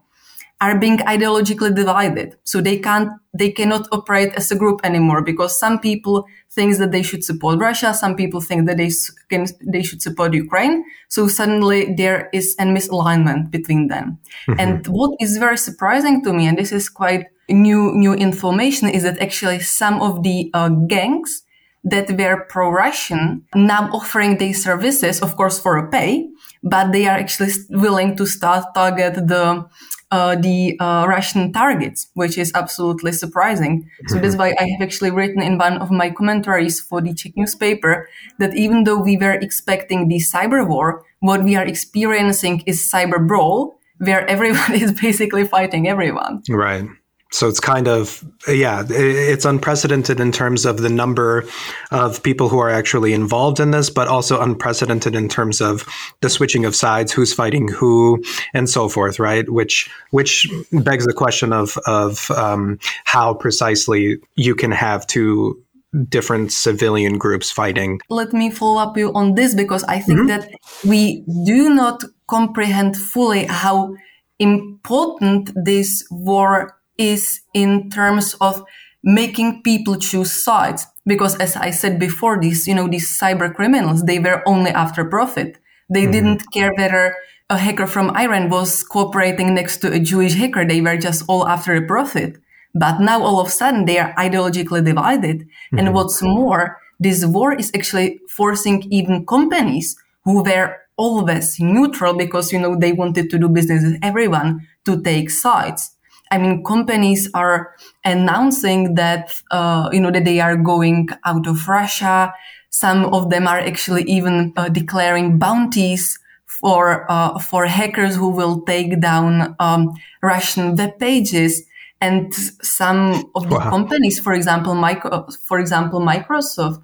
are 0.61 0.77
being 0.77 0.99
ideologically 0.99 1.75
divided. 1.75 2.37
So 2.43 2.61
they 2.61 2.77
can't, 2.77 3.09
they 3.33 3.51
cannot 3.51 3.87
operate 3.91 4.31
as 4.35 4.51
a 4.51 4.55
group 4.55 4.79
anymore 4.83 5.23
because 5.23 5.59
some 5.59 5.79
people 5.79 6.25
think 6.51 6.77
that 6.77 6.91
they 6.91 7.01
should 7.01 7.23
support 7.23 7.59
Russia. 7.59 7.95
Some 7.95 8.15
people 8.15 8.41
think 8.41 8.67
that 8.67 8.77
they 8.77 8.91
can, 9.29 9.47
they 9.65 9.81
should 9.81 10.03
support 10.03 10.35
Ukraine. 10.35 10.85
So 11.09 11.27
suddenly 11.27 11.95
there 11.95 12.29
is 12.31 12.55
a 12.59 12.65
misalignment 12.65 13.49
between 13.49 13.87
them. 13.87 14.19
Mm-hmm. 14.47 14.59
And 14.59 14.87
what 14.87 15.17
is 15.19 15.37
very 15.37 15.57
surprising 15.57 16.23
to 16.23 16.31
me, 16.31 16.47
and 16.47 16.57
this 16.57 16.71
is 16.71 16.89
quite 16.89 17.25
new, 17.49 17.91
new 17.95 18.13
information 18.13 18.87
is 18.87 19.01
that 19.01 19.19
actually 19.19 19.61
some 19.61 19.99
of 19.99 20.21
the 20.21 20.51
uh, 20.53 20.69
gangs 20.69 21.41
that 21.83 22.11
were 22.11 22.45
pro-Russian 22.49 23.43
now 23.55 23.89
offering 23.91 24.37
their 24.37 24.53
services, 24.53 25.19
of 25.21 25.35
course, 25.35 25.59
for 25.59 25.77
a 25.77 25.89
pay, 25.89 26.29
but 26.61 26.91
they 26.91 27.07
are 27.07 27.17
actually 27.17 27.51
willing 27.71 28.15
to 28.15 28.27
start 28.27 28.65
target 28.75 29.15
the 29.27 29.67
uh, 30.11 30.35
the 30.35 30.77
uh, 30.79 31.05
Russian 31.07 31.53
targets, 31.53 32.09
which 32.13 32.37
is 32.37 32.51
absolutely 32.53 33.11
surprising. 33.13 33.89
So 34.07 34.19
that's 34.19 34.35
why 34.35 34.53
I 34.59 34.63
have 34.63 34.81
actually 34.81 35.11
written 35.11 35.41
in 35.41 35.57
one 35.57 35.77
of 35.77 35.89
my 35.89 36.09
commentaries 36.09 36.79
for 36.79 37.01
the 37.01 37.13
Czech 37.13 37.35
newspaper 37.35 38.09
that 38.37 38.55
even 38.55 38.83
though 38.83 38.99
we 38.99 39.17
were 39.17 39.33
expecting 39.33 40.07
the 40.07 40.17
cyber 40.17 40.67
war, 40.67 41.03
what 41.19 41.43
we 41.43 41.55
are 41.55 41.65
experiencing 41.65 42.63
is 42.65 42.81
cyber 42.81 43.25
brawl, 43.25 43.79
where 43.99 44.27
everyone 44.29 44.73
is 44.83 44.91
basically 44.99 45.47
fighting 45.47 45.87
everyone. 45.87 46.43
Right 46.49 46.87
so 47.31 47.47
it's 47.47 47.59
kind 47.59 47.87
of 47.87 48.23
yeah 48.47 48.83
it's 48.89 49.45
unprecedented 49.45 50.19
in 50.19 50.31
terms 50.31 50.65
of 50.65 50.77
the 50.81 50.89
number 50.89 51.45
of 51.89 52.21
people 52.21 52.49
who 52.49 52.59
are 52.59 52.69
actually 52.69 53.13
involved 53.13 53.59
in 53.59 53.71
this 53.71 53.89
but 53.89 54.07
also 54.07 54.41
unprecedented 54.41 55.15
in 55.15 55.27
terms 55.27 55.61
of 55.61 55.85
the 56.21 56.29
switching 56.29 56.65
of 56.65 56.75
sides 56.75 57.11
who's 57.11 57.33
fighting 57.33 57.67
who 57.67 58.21
and 58.53 58.69
so 58.69 58.87
forth 58.87 59.19
right 59.19 59.49
which 59.49 59.89
which 60.11 60.47
begs 60.71 61.05
the 61.05 61.13
question 61.13 61.53
of 61.53 61.77
of 61.85 62.29
um, 62.31 62.77
how 63.05 63.33
precisely 63.33 64.17
you 64.35 64.53
can 64.53 64.71
have 64.71 65.07
two 65.07 65.61
different 66.07 66.51
civilian 66.51 67.17
groups 67.17 67.51
fighting 67.51 67.99
let 68.09 68.31
me 68.31 68.49
follow 68.49 68.81
up 68.81 68.97
you 68.97 69.11
on 69.13 69.35
this 69.35 69.55
because 69.55 69.83
i 69.85 69.99
think 69.99 70.19
mm-hmm. 70.19 70.27
that 70.27 70.49
we 70.85 71.23
do 71.45 71.73
not 71.73 72.03
comprehend 72.27 72.95
fully 72.95 73.45
how 73.45 73.93
important 74.39 75.51
this 75.65 76.07
war 76.09 76.80
is 77.01 77.41
in 77.53 77.89
terms 77.89 78.35
of 78.39 78.63
making 79.03 79.63
people 79.63 79.97
choose 79.97 80.31
sides. 80.31 80.85
Because 81.05 81.35
as 81.37 81.55
I 81.55 81.71
said 81.71 81.99
before, 81.99 82.39
these, 82.39 82.67
you 82.67 82.75
know, 82.75 82.87
these 82.87 83.17
cyber 83.19 83.53
criminals, 83.53 84.03
they 84.03 84.19
were 84.19 84.43
only 84.47 84.71
after 84.71 85.03
profit. 85.05 85.57
They 85.89 86.03
mm-hmm. 86.03 86.11
didn't 86.11 86.43
care 86.53 86.71
whether 86.77 87.15
a 87.49 87.57
hacker 87.57 87.87
from 87.87 88.15
Iran 88.15 88.49
was 88.49 88.83
cooperating 88.83 89.53
next 89.55 89.77
to 89.77 89.91
a 89.91 89.99
Jewish 89.99 90.35
hacker. 90.35 90.65
They 90.65 90.81
were 90.81 90.97
just 90.97 91.25
all 91.27 91.47
after 91.47 91.75
a 91.75 91.85
profit. 91.85 92.37
But 92.73 92.99
now 92.99 93.23
all 93.23 93.41
of 93.41 93.47
a 93.47 93.51
sudden 93.51 93.85
they 93.85 93.97
are 93.97 94.13
ideologically 94.13 94.85
divided. 94.85 95.41
Mm-hmm. 95.41 95.77
And 95.79 95.93
what's 95.93 96.21
more, 96.21 96.77
this 96.99 97.25
war 97.25 97.53
is 97.53 97.71
actually 97.75 98.21
forcing 98.29 98.83
even 98.91 99.25
companies 99.25 99.97
who 100.23 100.43
were 100.43 100.77
always 100.97 101.59
neutral 101.59 102.13
because, 102.13 102.53
you 102.53 102.59
know, 102.59 102.75
they 102.77 102.93
wanted 102.93 103.29
to 103.31 103.39
do 103.39 103.49
business 103.49 103.83
with 103.83 103.99
everyone 104.03 104.67
to 104.85 105.01
take 105.01 105.31
sides. 105.31 105.91
I 106.31 106.37
mean, 106.37 106.63
companies 106.63 107.29
are 107.33 107.75
announcing 108.05 108.95
that, 108.95 109.41
uh, 109.51 109.89
you 109.91 109.99
know, 109.99 110.11
that 110.11 110.25
they 110.25 110.39
are 110.39 110.55
going 110.55 111.09
out 111.25 111.45
of 111.45 111.67
Russia. 111.67 112.33
Some 112.69 113.05
of 113.13 113.29
them 113.29 113.47
are 113.47 113.59
actually 113.59 114.03
even 114.03 114.53
uh, 114.55 114.69
declaring 114.69 115.37
bounties 115.37 116.17
for, 116.45 117.05
uh, 117.11 117.37
for 117.37 117.65
hackers 117.65 118.15
who 118.15 118.29
will 118.29 118.61
take 118.61 119.01
down, 119.01 119.55
um, 119.59 119.93
Russian 120.23 120.77
web 120.77 120.97
pages. 120.99 121.63
And 121.99 122.33
some 122.33 123.29
of 123.35 123.49
the 123.49 123.57
wow. 123.57 123.69
companies, 123.69 124.19
for 124.19 124.33
example, 124.33 124.73
micro, 124.73 125.27
for 125.43 125.59
example, 125.59 125.99
Microsoft, 125.99 126.81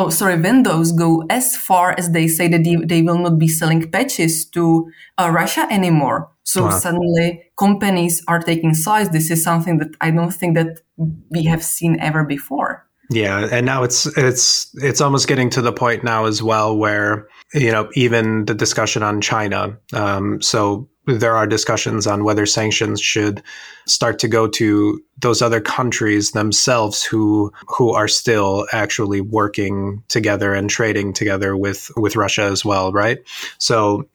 oh, 0.00 0.08
sorry, 0.08 0.40
Windows 0.40 0.92
go 0.92 1.24
as 1.28 1.56
far 1.56 1.94
as 1.98 2.10
they 2.10 2.26
say 2.26 2.48
that 2.48 2.64
they, 2.64 2.76
they 2.76 3.02
will 3.02 3.18
not 3.18 3.38
be 3.38 3.48
selling 3.48 3.90
patches 3.90 4.48
to 4.50 4.90
uh, 5.18 5.30
Russia 5.30 5.66
anymore. 5.70 6.30
So 6.42 6.64
wow. 6.64 6.70
suddenly 6.70 7.28
companies 7.58 8.22
are 8.26 8.40
taking 8.40 8.74
sides. 8.74 9.10
This 9.10 9.30
is 9.30 9.44
something 9.44 9.76
that 9.78 9.90
I 10.00 10.10
don't 10.10 10.32
think 10.32 10.56
that 10.56 10.80
we 10.96 11.44
have 11.44 11.62
seen 11.62 12.00
ever 12.00 12.24
before. 12.24 12.69
Yeah, 13.12 13.48
and 13.50 13.66
now 13.66 13.82
it's 13.82 14.06
it's 14.16 14.70
it's 14.74 15.00
almost 15.00 15.26
getting 15.26 15.50
to 15.50 15.62
the 15.62 15.72
point 15.72 16.04
now 16.04 16.26
as 16.26 16.44
well 16.44 16.76
where 16.76 17.26
you 17.52 17.72
know 17.72 17.90
even 17.94 18.44
the 18.44 18.54
discussion 18.54 19.02
on 19.02 19.20
China. 19.20 19.76
Um, 19.92 20.40
so 20.40 20.88
there 21.06 21.36
are 21.36 21.46
discussions 21.46 22.06
on 22.06 22.22
whether 22.22 22.46
sanctions 22.46 23.00
should 23.00 23.42
start 23.86 24.20
to 24.20 24.28
go 24.28 24.46
to 24.46 25.02
those 25.18 25.42
other 25.42 25.60
countries 25.60 26.30
themselves 26.30 27.02
who 27.02 27.52
who 27.66 27.92
are 27.92 28.06
still 28.06 28.68
actually 28.72 29.20
working 29.20 30.04
together 30.06 30.54
and 30.54 30.70
trading 30.70 31.12
together 31.12 31.56
with 31.56 31.90
with 31.96 32.14
Russia 32.14 32.42
as 32.42 32.64
well, 32.64 32.92
right? 32.92 33.18
So 33.58 34.08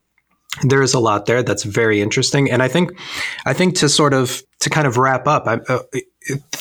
there 0.64 0.82
is 0.82 0.94
a 0.94 1.00
lot 1.00 1.26
there 1.26 1.44
that's 1.44 1.64
very 1.64 2.02
interesting. 2.02 2.50
And 2.52 2.62
i 2.64 2.68
think 2.68 2.98
i 3.46 3.54
think 3.54 3.76
to 3.76 3.90
sort 3.90 4.14
of 4.14 4.44
to 4.60 4.70
kind 4.70 4.88
of 4.88 4.98
wrap 4.98 5.28
up 5.28 5.48
I, 5.48 5.56
uh, 5.68 5.80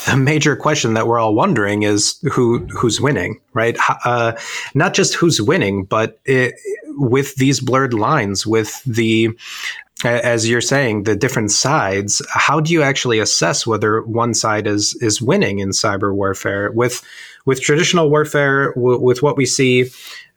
the 0.07 0.17
major 0.17 0.55
question 0.55 0.93
that 0.93 1.07
we're 1.07 1.19
all 1.19 1.33
wondering 1.33 1.83
is 1.83 2.19
who 2.31 2.59
who's 2.67 3.01
winning 3.01 3.41
right? 3.53 3.77
Uh, 4.03 4.33
not 4.73 4.93
just 4.93 5.15
who's 5.15 5.41
winning 5.41 5.85
but 5.85 6.19
it, 6.25 6.53
with 6.97 7.35
these 7.35 7.59
blurred 7.59 7.93
lines 7.93 8.45
with 8.45 8.83
the 8.83 9.29
as 10.03 10.47
you're 10.47 10.61
saying 10.61 11.03
the 11.03 11.15
different 11.15 11.51
sides 11.51 12.21
how 12.29 12.59
do 12.59 12.73
you 12.73 12.83
actually 12.83 13.19
assess 13.19 13.65
whether 13.65 14.01
one 14.01 14.33
side 14.33 14.67
is 14.67 14.93
is 15.01 15.21
winning 15.21 15.59
in 15.59 15.69
cyber 15.69 16.13
warfare? 16.13 16.71
With 16.71 17.03
with 17.45 17.61
traditional 17.61 18.09
warfare 18.09 18.73
w- 18.73 18.99
with 18.99 19.23
what 19.23 19.37
we 19.37 19.45
see 19.45 19.85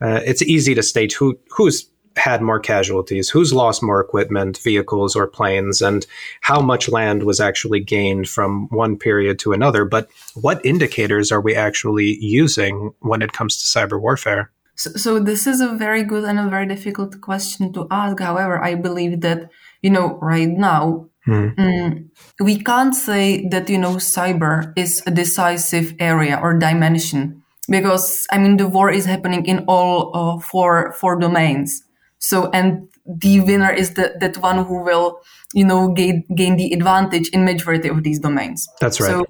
uh, 0.01 0.21
it's 0.25 0.43
easy 0.43 0.75
to 0.75 0.83
state 0.83 1.13
who 1.13 1.39
who's 1.51 1.87
had 2.17 2.43
more 2.43 2.61
casualties, 2.61 3.29
who's 3.29 3.53
lost 3.53 3.83
more 3.83 4.01
equipment, 4.01 4.59
vehicles, 4.59 5.15
or 5.15 5.27
planes, 5.27 5.81
and 5.81 6.07
how 6.41 6.61
much 6.61 6.89
land 6.89 7.23
was 7.23 7.41
actually 7.41 7.81
gained 7.81 8.29
from 8.29 8.69
one 8.69 8.97
period 8.97 9.39
to 9.41 9.53
another. 9.53 9.85
But 9.85 10.09
what 10.35 10.65
indicators 10.65 11.31
are 11.33 11.41
we 11.41 11.55
actually 11.55 12.19
using 12.21 12.93
when 13.01 13.23
it 13.23 13.33
comes 13.33 13.57
to 13.59 13.79
cyber 13.79 14.01
warfare? 14.01 14.51
So, 14.75 14.91
so 14.93 15.19
this 15.19 15.47
is 15.47 15.61
a 15.61 15.75
very 15.75 16.05
good 16.05 16.25
and 16.25 16.39
a 16.39 16.49
very 16.49 16.67
difficult 16.67 17.21
question 17.21 17.73
to 17.73 17.89
ask. 17.91 18.21
However, 18.21 18.63
I 18.63 18.77
believe 18.77 19.21
that, 19.23 19.51
you 19.83 19.91
know, 19.91 20.19
right 20.23 20.49
now, 20.49 21.09
hmm. 21.25 21.49
mm, 21.49 22.09
we 22.39 22.63
can't 22.63 22.95
say 22.95 23.49
that, 23.49 23.69
you 23.69 23.79
know, 23.79 23.97
cyber 23.97 24.73
is 24.77 25.03
a 25.05 25.11
decisive 25.11 25.95
area 25.99 26.39
or 26.41 26.55
dimension 26.55 27.43
because, 27.69 28.25
I 28.31 28.39
mean, 28.39 28.57
the 28.57 28.69
war 28.69 28.89
is 28.91 29.05
happening 29.05 29.47
in 29.47 29.65
all 29.67 30.11
uh, 30.15 30.41
four, 30.41 30.93
four 30.93 31.19
domains. 31.19 31.83
So, 32.19 32.51
and 32.51 32.89
the 33.07 33.41
winner 33.41 33.73
is 33.73 33.95
the, 33.95 34.15
that 34.21 34.39
one 34.39 34.65
who 34.65 34.83
will, 34.83 35.21
you 35.55 35.65
know, 35.65 35.93
gain, 35.93 36.25
gain 36.35 36.57
the 36.57 36.73
advantage 36.73 37.29
in 37.31 37.45
majority 37.45 37.89
of 37.89 38.03
these 38.03 38.19
domains. 38.19 38.69
That's 38.81 39.01
right. 39.01 39.11
So 39.11 39.27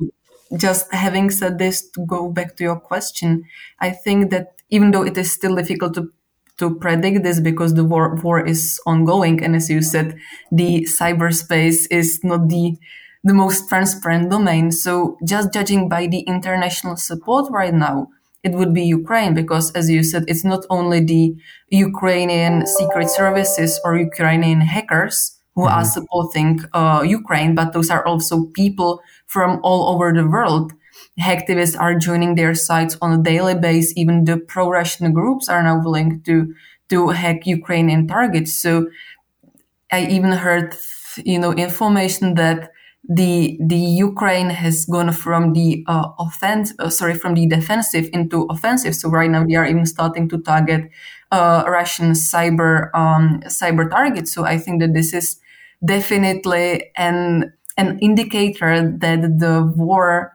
just 0.57 0.93
having 0.93 1.31
said 1.31 1.59
this, 1.59 1.89
to 1.91 2.07
go 2.07 2.31
back 2.31 2.57
to 2.57 2.65
your 2.65 2.81
question, 2.81 3.45
I 3.81 3.91
think 3.91 4.31
that 4.31 4.55
even 4.71 4.91
though 4.91 5.05
it 5.05 5.17
is 5.19 5.33
still 5.33 5.55
difficult 5.55 5.95
to 5.95 6.13
to 6.59 6.75
predict 6.75 7.23
this 7.23 7.39
because 7.39 7.75
the 7.75 7.85
war 7.85 8.17
war 8.17 8.45
is 8.45 8.81
ongoing, 8.85 9.43
and 9.45 9.55
as 9.55 9.71
you 9.71 9.81
said, 9.81 10.19
the 10.51 10.89
cyberspace 10.91 11.87
is 11.91 12.21
not 12.25 12.49
the 12.49 12.77
the 13.25 13.35
most 13.35 13.69
transparent 13.69 14.31
domain. 14.31 14.73
So 14.73 15.19
just 15.25 15.53
judging 15.53 15.89
by 15.89 16.07
the 16.07 16.21
international 16.21 16.97
support 16.97 17.51
right 17.51 17.75
now, 17.75 18.09
it 18.43 18.53
would 18.53 18.73
be 18.73 18.83
Ukraine 18.83 19.35
because, 19.35 19.73
as 19.73 19.91
you 19.91 20.03
said, 20.03 20.25
it's 20.29 20.45
not 20.45 20.65
only 20.71 21.01
the 21.01 21.35
Ukrainian 21.71 22.67
secret 22.67 23.09
services 23.11 23.81
or 23.85 23.99
Ukrainian 23.99 24.61
hackers 24.61 25.39
who 25.55 25.63
mm-hmm. 25.63 25.75
are 25.75 25.85
supporting 25.85 26.61
uh, 26.73 27.03
Ukraine, 27.05 27.55
but 27.55 27.73
those 27.73 27.91
are 27.91 28.05
also 28.07 28.47
people 28.55 29.01
from 29.27 29.61
all 29.63 29.89
over 29.93 30.13
the 30.13 30.27
world. 30.27 30.73
Hacktivists 31.21 31.79
are 31.79 31.95
joining 31.97 32.37
their 32.37 32.55
sites 32.55 32.97
on 33.03 33.13
a 33.19 33.23
daily 33.23 33.55
basis. 33.55 33.93
Even 33.97 34.25
the 34.25 34.37
pro-Russian 34.37 35.13
groups 35.13 35.49
are 35.49 35.63
now 35.63 35.83
willing 35.83 36.23
to 36.23 36.55
to 36.91 37.09
hack 37.09 37.47
Ukrainian 37.47 38.07
targets. 38.07 38.55
So 38.55 38.87
I 39.93 40.07
even 40.07 40.33
heard, 40.33 40.75
you 41.33 41.39
know, 41.39 41.53
information 41.53 42.35
that 42.35 42.71
the 43.09 43.59
the 43.61 43.77
Ukraine 43.77 44.51
has 44.51 44.85
gone 44.85 45.13
from 45.13 45.53
the 45.53 45.85
uh, 45.87 46.09
offense, 46.19 46.75
uh, 46.79 46.91
sorry, 46.91 47.15
from 47.15 47.35
the 47.35 47.47
defensive 47.47 48.09
into 48.13 48.43
offensive. 48.51 48.95
So 48.95 49.09
right 49.09 49.31
now 49.31 49.45
they 49.45 49.55
are 49.55 49.67
even 49.67 49.87
starting 49.87 50.29
to 50.31 50.39
target 50.39 50.91
uh, 51.31 51.65
Russian 51.67 52.13
cyber 52.13 52.95
um, 52.95 53.41
cyber 53.47 53.89
targets. 53.89 54.33
So 54.35 54.45
I 54.45 54.59
think 54.59 54.81
that 54.81 54.95
this 54.95 55.13
is 55.15 55.41
definitely 55.85 56.91
an 56.97 57.53
an 57.77 57.99
indicator 58.01 58.91
that 58.99 59.21
the 59.39 59.73
war 59.77 60.35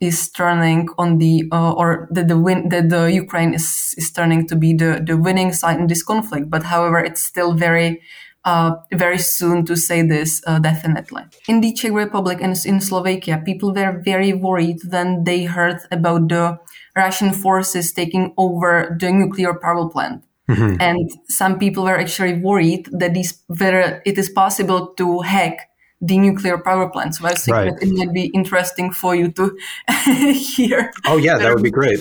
is 0.00 0.30
turning 0.30 0.88
on 0.98 1.18
the 1.18 1.44
uh, 1.52 1.72
or 1.72 2.08
that 2.10 2.28
the 2.28 2.38
win 2.38 2.68
that 2.70 2.88
the 2.88 3.04
Ukraine 3.12 3.52
is 3.54 3.94
is 3.98 4.10
turning 4.10 4.46
to 4.48 4.56
be 4.56 4.72
the 4.72 5.02
the 5.06 5.16
winning 5.16 5.52
side 5.52 5.78
in 5.78 5.86
this 5.88 6.02
conflict. 6.02 6.48
But 6.50 6.64
however, 6.64 6.98
it's 6.98 7.20
still 7.20 7.52
very 7.52 8.00
uh, 8.44 8.72
very 8.92 9.18
soon 9.18 9.64
to 9.66 9.76
say 9.76 10.02
this 10.02 10.42
uh, 10.46 10.58
definitely. 10.58 11.22
In 11.48 11.60
the 11.60 11.72
Czech 11.72 11.92
Republic 11.92 12.38
and 12.40 12.56
in 12.64 12.80
Slovakia, 12.80 13.42
people 13.44 13.74
were 13.74 14.00
very 14.04 14.32
worried 14.32 14.78
when 14.88 15.24
they 15.24 15.44
heard 15.44 15.80
about 15.90 16.28
the 16.28 16.58
Russian 16.96 17.32
forces 17.32 17.92
taking 17.92 18.32
over 18.36 18.96
the 18.98 19.12
nuclear 19.12 19.54
power 19.54 19.88
plant. 19.88 20.24
Mm-hmm. 20.48 20.80
And 20.80 21.10
some 21.28 21.58
people 21.58 21.84
were 21.84 21.98
actually 21.98 22.34
worried 22.34 22.88
that 22.92 23.14
these, 23.14 23.40
whether 23.46 24.02
it 24.04 24.18
is 24.18 24.28
possible 24.28 24.88
to 24.96 25.20
hack 25.20 25.70
the 26.00 26.18
nuclear 26.18 26.58
power 26.58 26.88
plant. 26.88 27.14
So 27.14 27.26
I 27.26 27.34
think 27.34 27.56
right. 27.56 27.70
that 27.70 27.82
it 27.82 27.92
might 27.92 28.12
be 28.12 28.30
interesting 28.34 28.90
for 28.90 29.14
you 29.14 29.30
to 29.32 29.56
hear. 30.32 30.92
Oh 31.06 31.18
yeah, 31.18 31.38
that 31.38 31.54
would 31.54 31.62
be 31.62 31.70
great. 31.70 32.00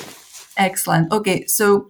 Excellent. 0.58 1.12
Okay, 1.12 1.45
so 1.45 1.89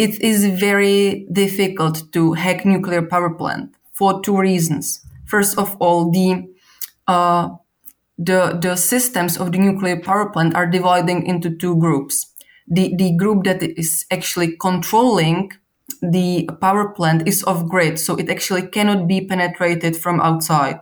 it 0.00 0.22
is 0.22 0.46
very 0.58 1.26
difficult 1.30 2.10
to 2.12 2.32
hack 2.32 2.64
nuclear 2.64 3.02
power 3.02 3.28
plant 3.28 3.74
for 3.92 4.22
two 4.22 4.36
reasons. 4.38 5.04
First 5.26 5.58
of 5.58 5.76
all, 5.76 6.10
the 6.10 6.48
uh, 7.06 7.50
the 8.16 8.58
the 8.60 8.76
systems 8.76 9.36
of 9.36 9.52
the 9.52 9.58
nuclear 9.58 10.00
power 10.00 10.30
plant 10.30 10.56
are 10.56 10.66
dividing 10.66 11.26
into 11.26 11.54
two 11.54 11.76
groups. 11.76 12.32
The 12.66 12.96
the 12.96 13.14
group 13.14 13.44
that 13.44 13.62
is 13.62 14.06
actually 14.10 14.56
controlling 14.56 15.52
the 16.00 16.48
power 16.62 16.88
plant 16.88 17.28
is 17.28 17.44
off 17.44 17.68
grid, 17.68 17.98
so 17.98 18.16
it 18.16 18.30
actually 18.30 18.68
cannot 18.68 19.06
be 19.06 19.20
penetrated 19.20 19.98
from 19.98 20.18
outside. 20.20 20.80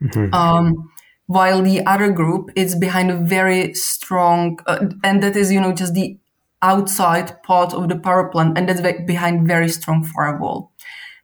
Mm-hmm. 0.00 0.32
Um, 0.32 0.92
while 1.26 1.62
the 1.62 1.84
other 1.86 2.12
group 2.12 2.50
is 2.54 2.76
behind 2.76 3.10
a 3.10 3.16
very 3.16 3.74
strong, 3.74 4.58
uh, 4.66 4.86
and 5.02 5.22
that 5.22 5.34
is, 5.34 5.50
you 5.50 5.60
know, 5.60 5.72
just 5.72 5.94
the 5.94 6.18
outside 6.64 7.42
part 7.42 7.74
of 7.74 7.88
the 7.88 7.98
power 7.98 8.28
plant, 8.30 8.56
and 8.56 8.68
that's 8.68 8.80
behind 9.06 9.46
very 9.46 9.68
strong 9.68 10.02
firewall. 10.02 10.72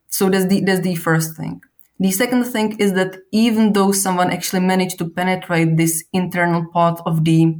So 0.08 0.28
that's 0.28 0.46
the 0.46 0.60
that's 0.60 0.82
the 0.82 0.94
first 0.94 1.36
thing. 1.36 1.62
The 1.98 2.10
second 2.12 2.44
thing 2.44 2.76
is 2.78 2.92
that 2.94 3.16
even 3.32 3.72
though 3.72 3.92
someone 3.92 4.30
actually 4.30 4.60
managed 4.60 4.98
to 4.98 5.08
penetrate 5.08 5.76
this 5.76 6.04
internal 6.12 6.66
part 6.72 7.00
of 7.06 7.24
the 7.24 7.56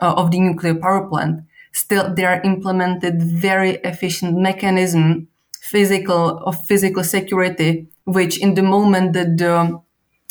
uh, 0.00 0.14
of 0.16 0.30
the 0.30 0.40
nuclear 0.40 0.74
power 0.74 1.08
plant, 1.08 1.40
still 1.72 2.14
they 2.14 2.24
are 2.24 2.40
implemented 2.42 3.22
very 3.22 3.72
efficient 3.90 4.38
mechanism 4.38 5.28
physical 5.60 6.38
of 6.48 6.54
physical 6.66 7.02
security 7.02 7.88
which 8.04 8.38
in 8.38 8.54
the 8.54 8.62
moment 8.62 9.12
that 9.12 9.36
the 9.36 9.54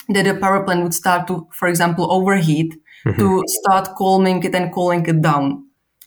that 0.10 0.24
the 0.24 0.36
power 0.36 0.64
plant 0.64 0.84
would 0.84 0.94
start 0.94 1.28
to 1.28 1.48
for 1.52 1.68
example 1.68 2.12
overheat 2.12 2.72
mm-hmm. 3.06 3.20
to 3.20 3.44
start 3.48 3.90
calming 3.98 4.42
it 4.44 4.56
and 4.56 4.74
cooling 4.74 5.06
it 5.06 5.22
down 5.22 5.65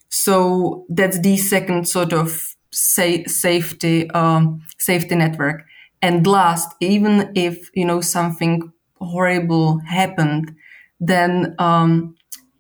so 0.09 0.87
that's 0.89 1.21
the 1.21 1.37
second 1.37 1.89
sort 1.89 2.13
of 2.13 2.55
say, 2.71 3.25
safety 3.25 4.11
um, 4.11 4.63
safety 4.79 5.15
network 5.15 5.63
and 6.03 6.27
last 6.27 6.75
even 6.81 7.31
if 7.35 7.71
you 7.75 7.85
know 7.85 8.01
something 8.01 8.73
horrible 9.01 9.79
happened 9.81 10.55
then 11.01 11.55
um, 11.59 12.15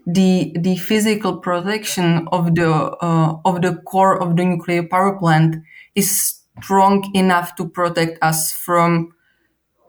the 0.07 0.55
the 0.59 0.77
physical 0.77 1.37
protection 1.37 2.27
of 2.33 2.55
the 2.55 2.71
uh, 2.71 3.37
of 3.45 3.61
the 3.63 3.77
core 3.85 4.21
of 4.21 4.37
the 4.37 4.45
nuclear 4.45 4.83
power 4.83 5.19
plant 5.19 5.57
is 5.95 6.41
strong 6.63 7.05
enough 7.15 7.55
to 7.57 7.69
protect 7.69 8.19
us 8.23 8.53
from 8.53 9.13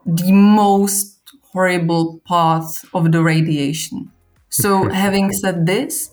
the 0.06 0.32
most 0.32 1.19
horrible 1.54 2.19
parts 2.26 2.86
of 2.93 3.12
the 3.12 3.24
radiation. 3.24 4.12
So 4.50 4.89
having 4.89 5.32
said 5.32 5.65
this, 5.65 6.12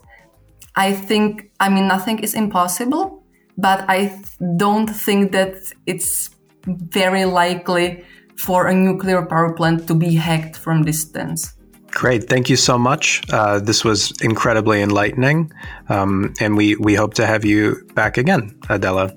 I 0.77 0.93
think 0.93 1.51
I 1.59 1.69
mean 1.69 1.89
nothing 1.89 2.19
is 2.21 2.35
impossible, 2.35 3.25
but 3.57 3.85
I 3.89 4.21
don't 4.57 4.89
think 4.89 5.33
that 5.33 5.57
it's 5.87 6.31
very 6.67 7.25
likely 7.25 8.05
for 8.37 8.67
a 8.67 8.75
nuclear 8.75 9.25
power 9.25 9.53
plant 9.55 9.89
to 9.89 9.95
be 9.95 10.15
hacked 10.15 10.57
from 10.57 10.83
distance. 10.85 11.55
Great. 11.91 12.29
Thank 12.29 12.51
you 12.51 12.57
so 12.57 12.77
much. 12.77 13.23
Uh, 13.31 13.59
this 13.59 13.83
was 13.83 14.13
incredibly 14.21 14.83
enlightening. 14.83 15.51
Um, 15.89 16.35
and 16.41 16.55
we, 16.55 16.77
we 16.77 16.95
hope 16.95 17.15
to 17.15 17.27
have 17.27 17.43
you 17.43 17.87
back 17.95 18.19
again, 18.19 18.55
Adela. 18.69 19.17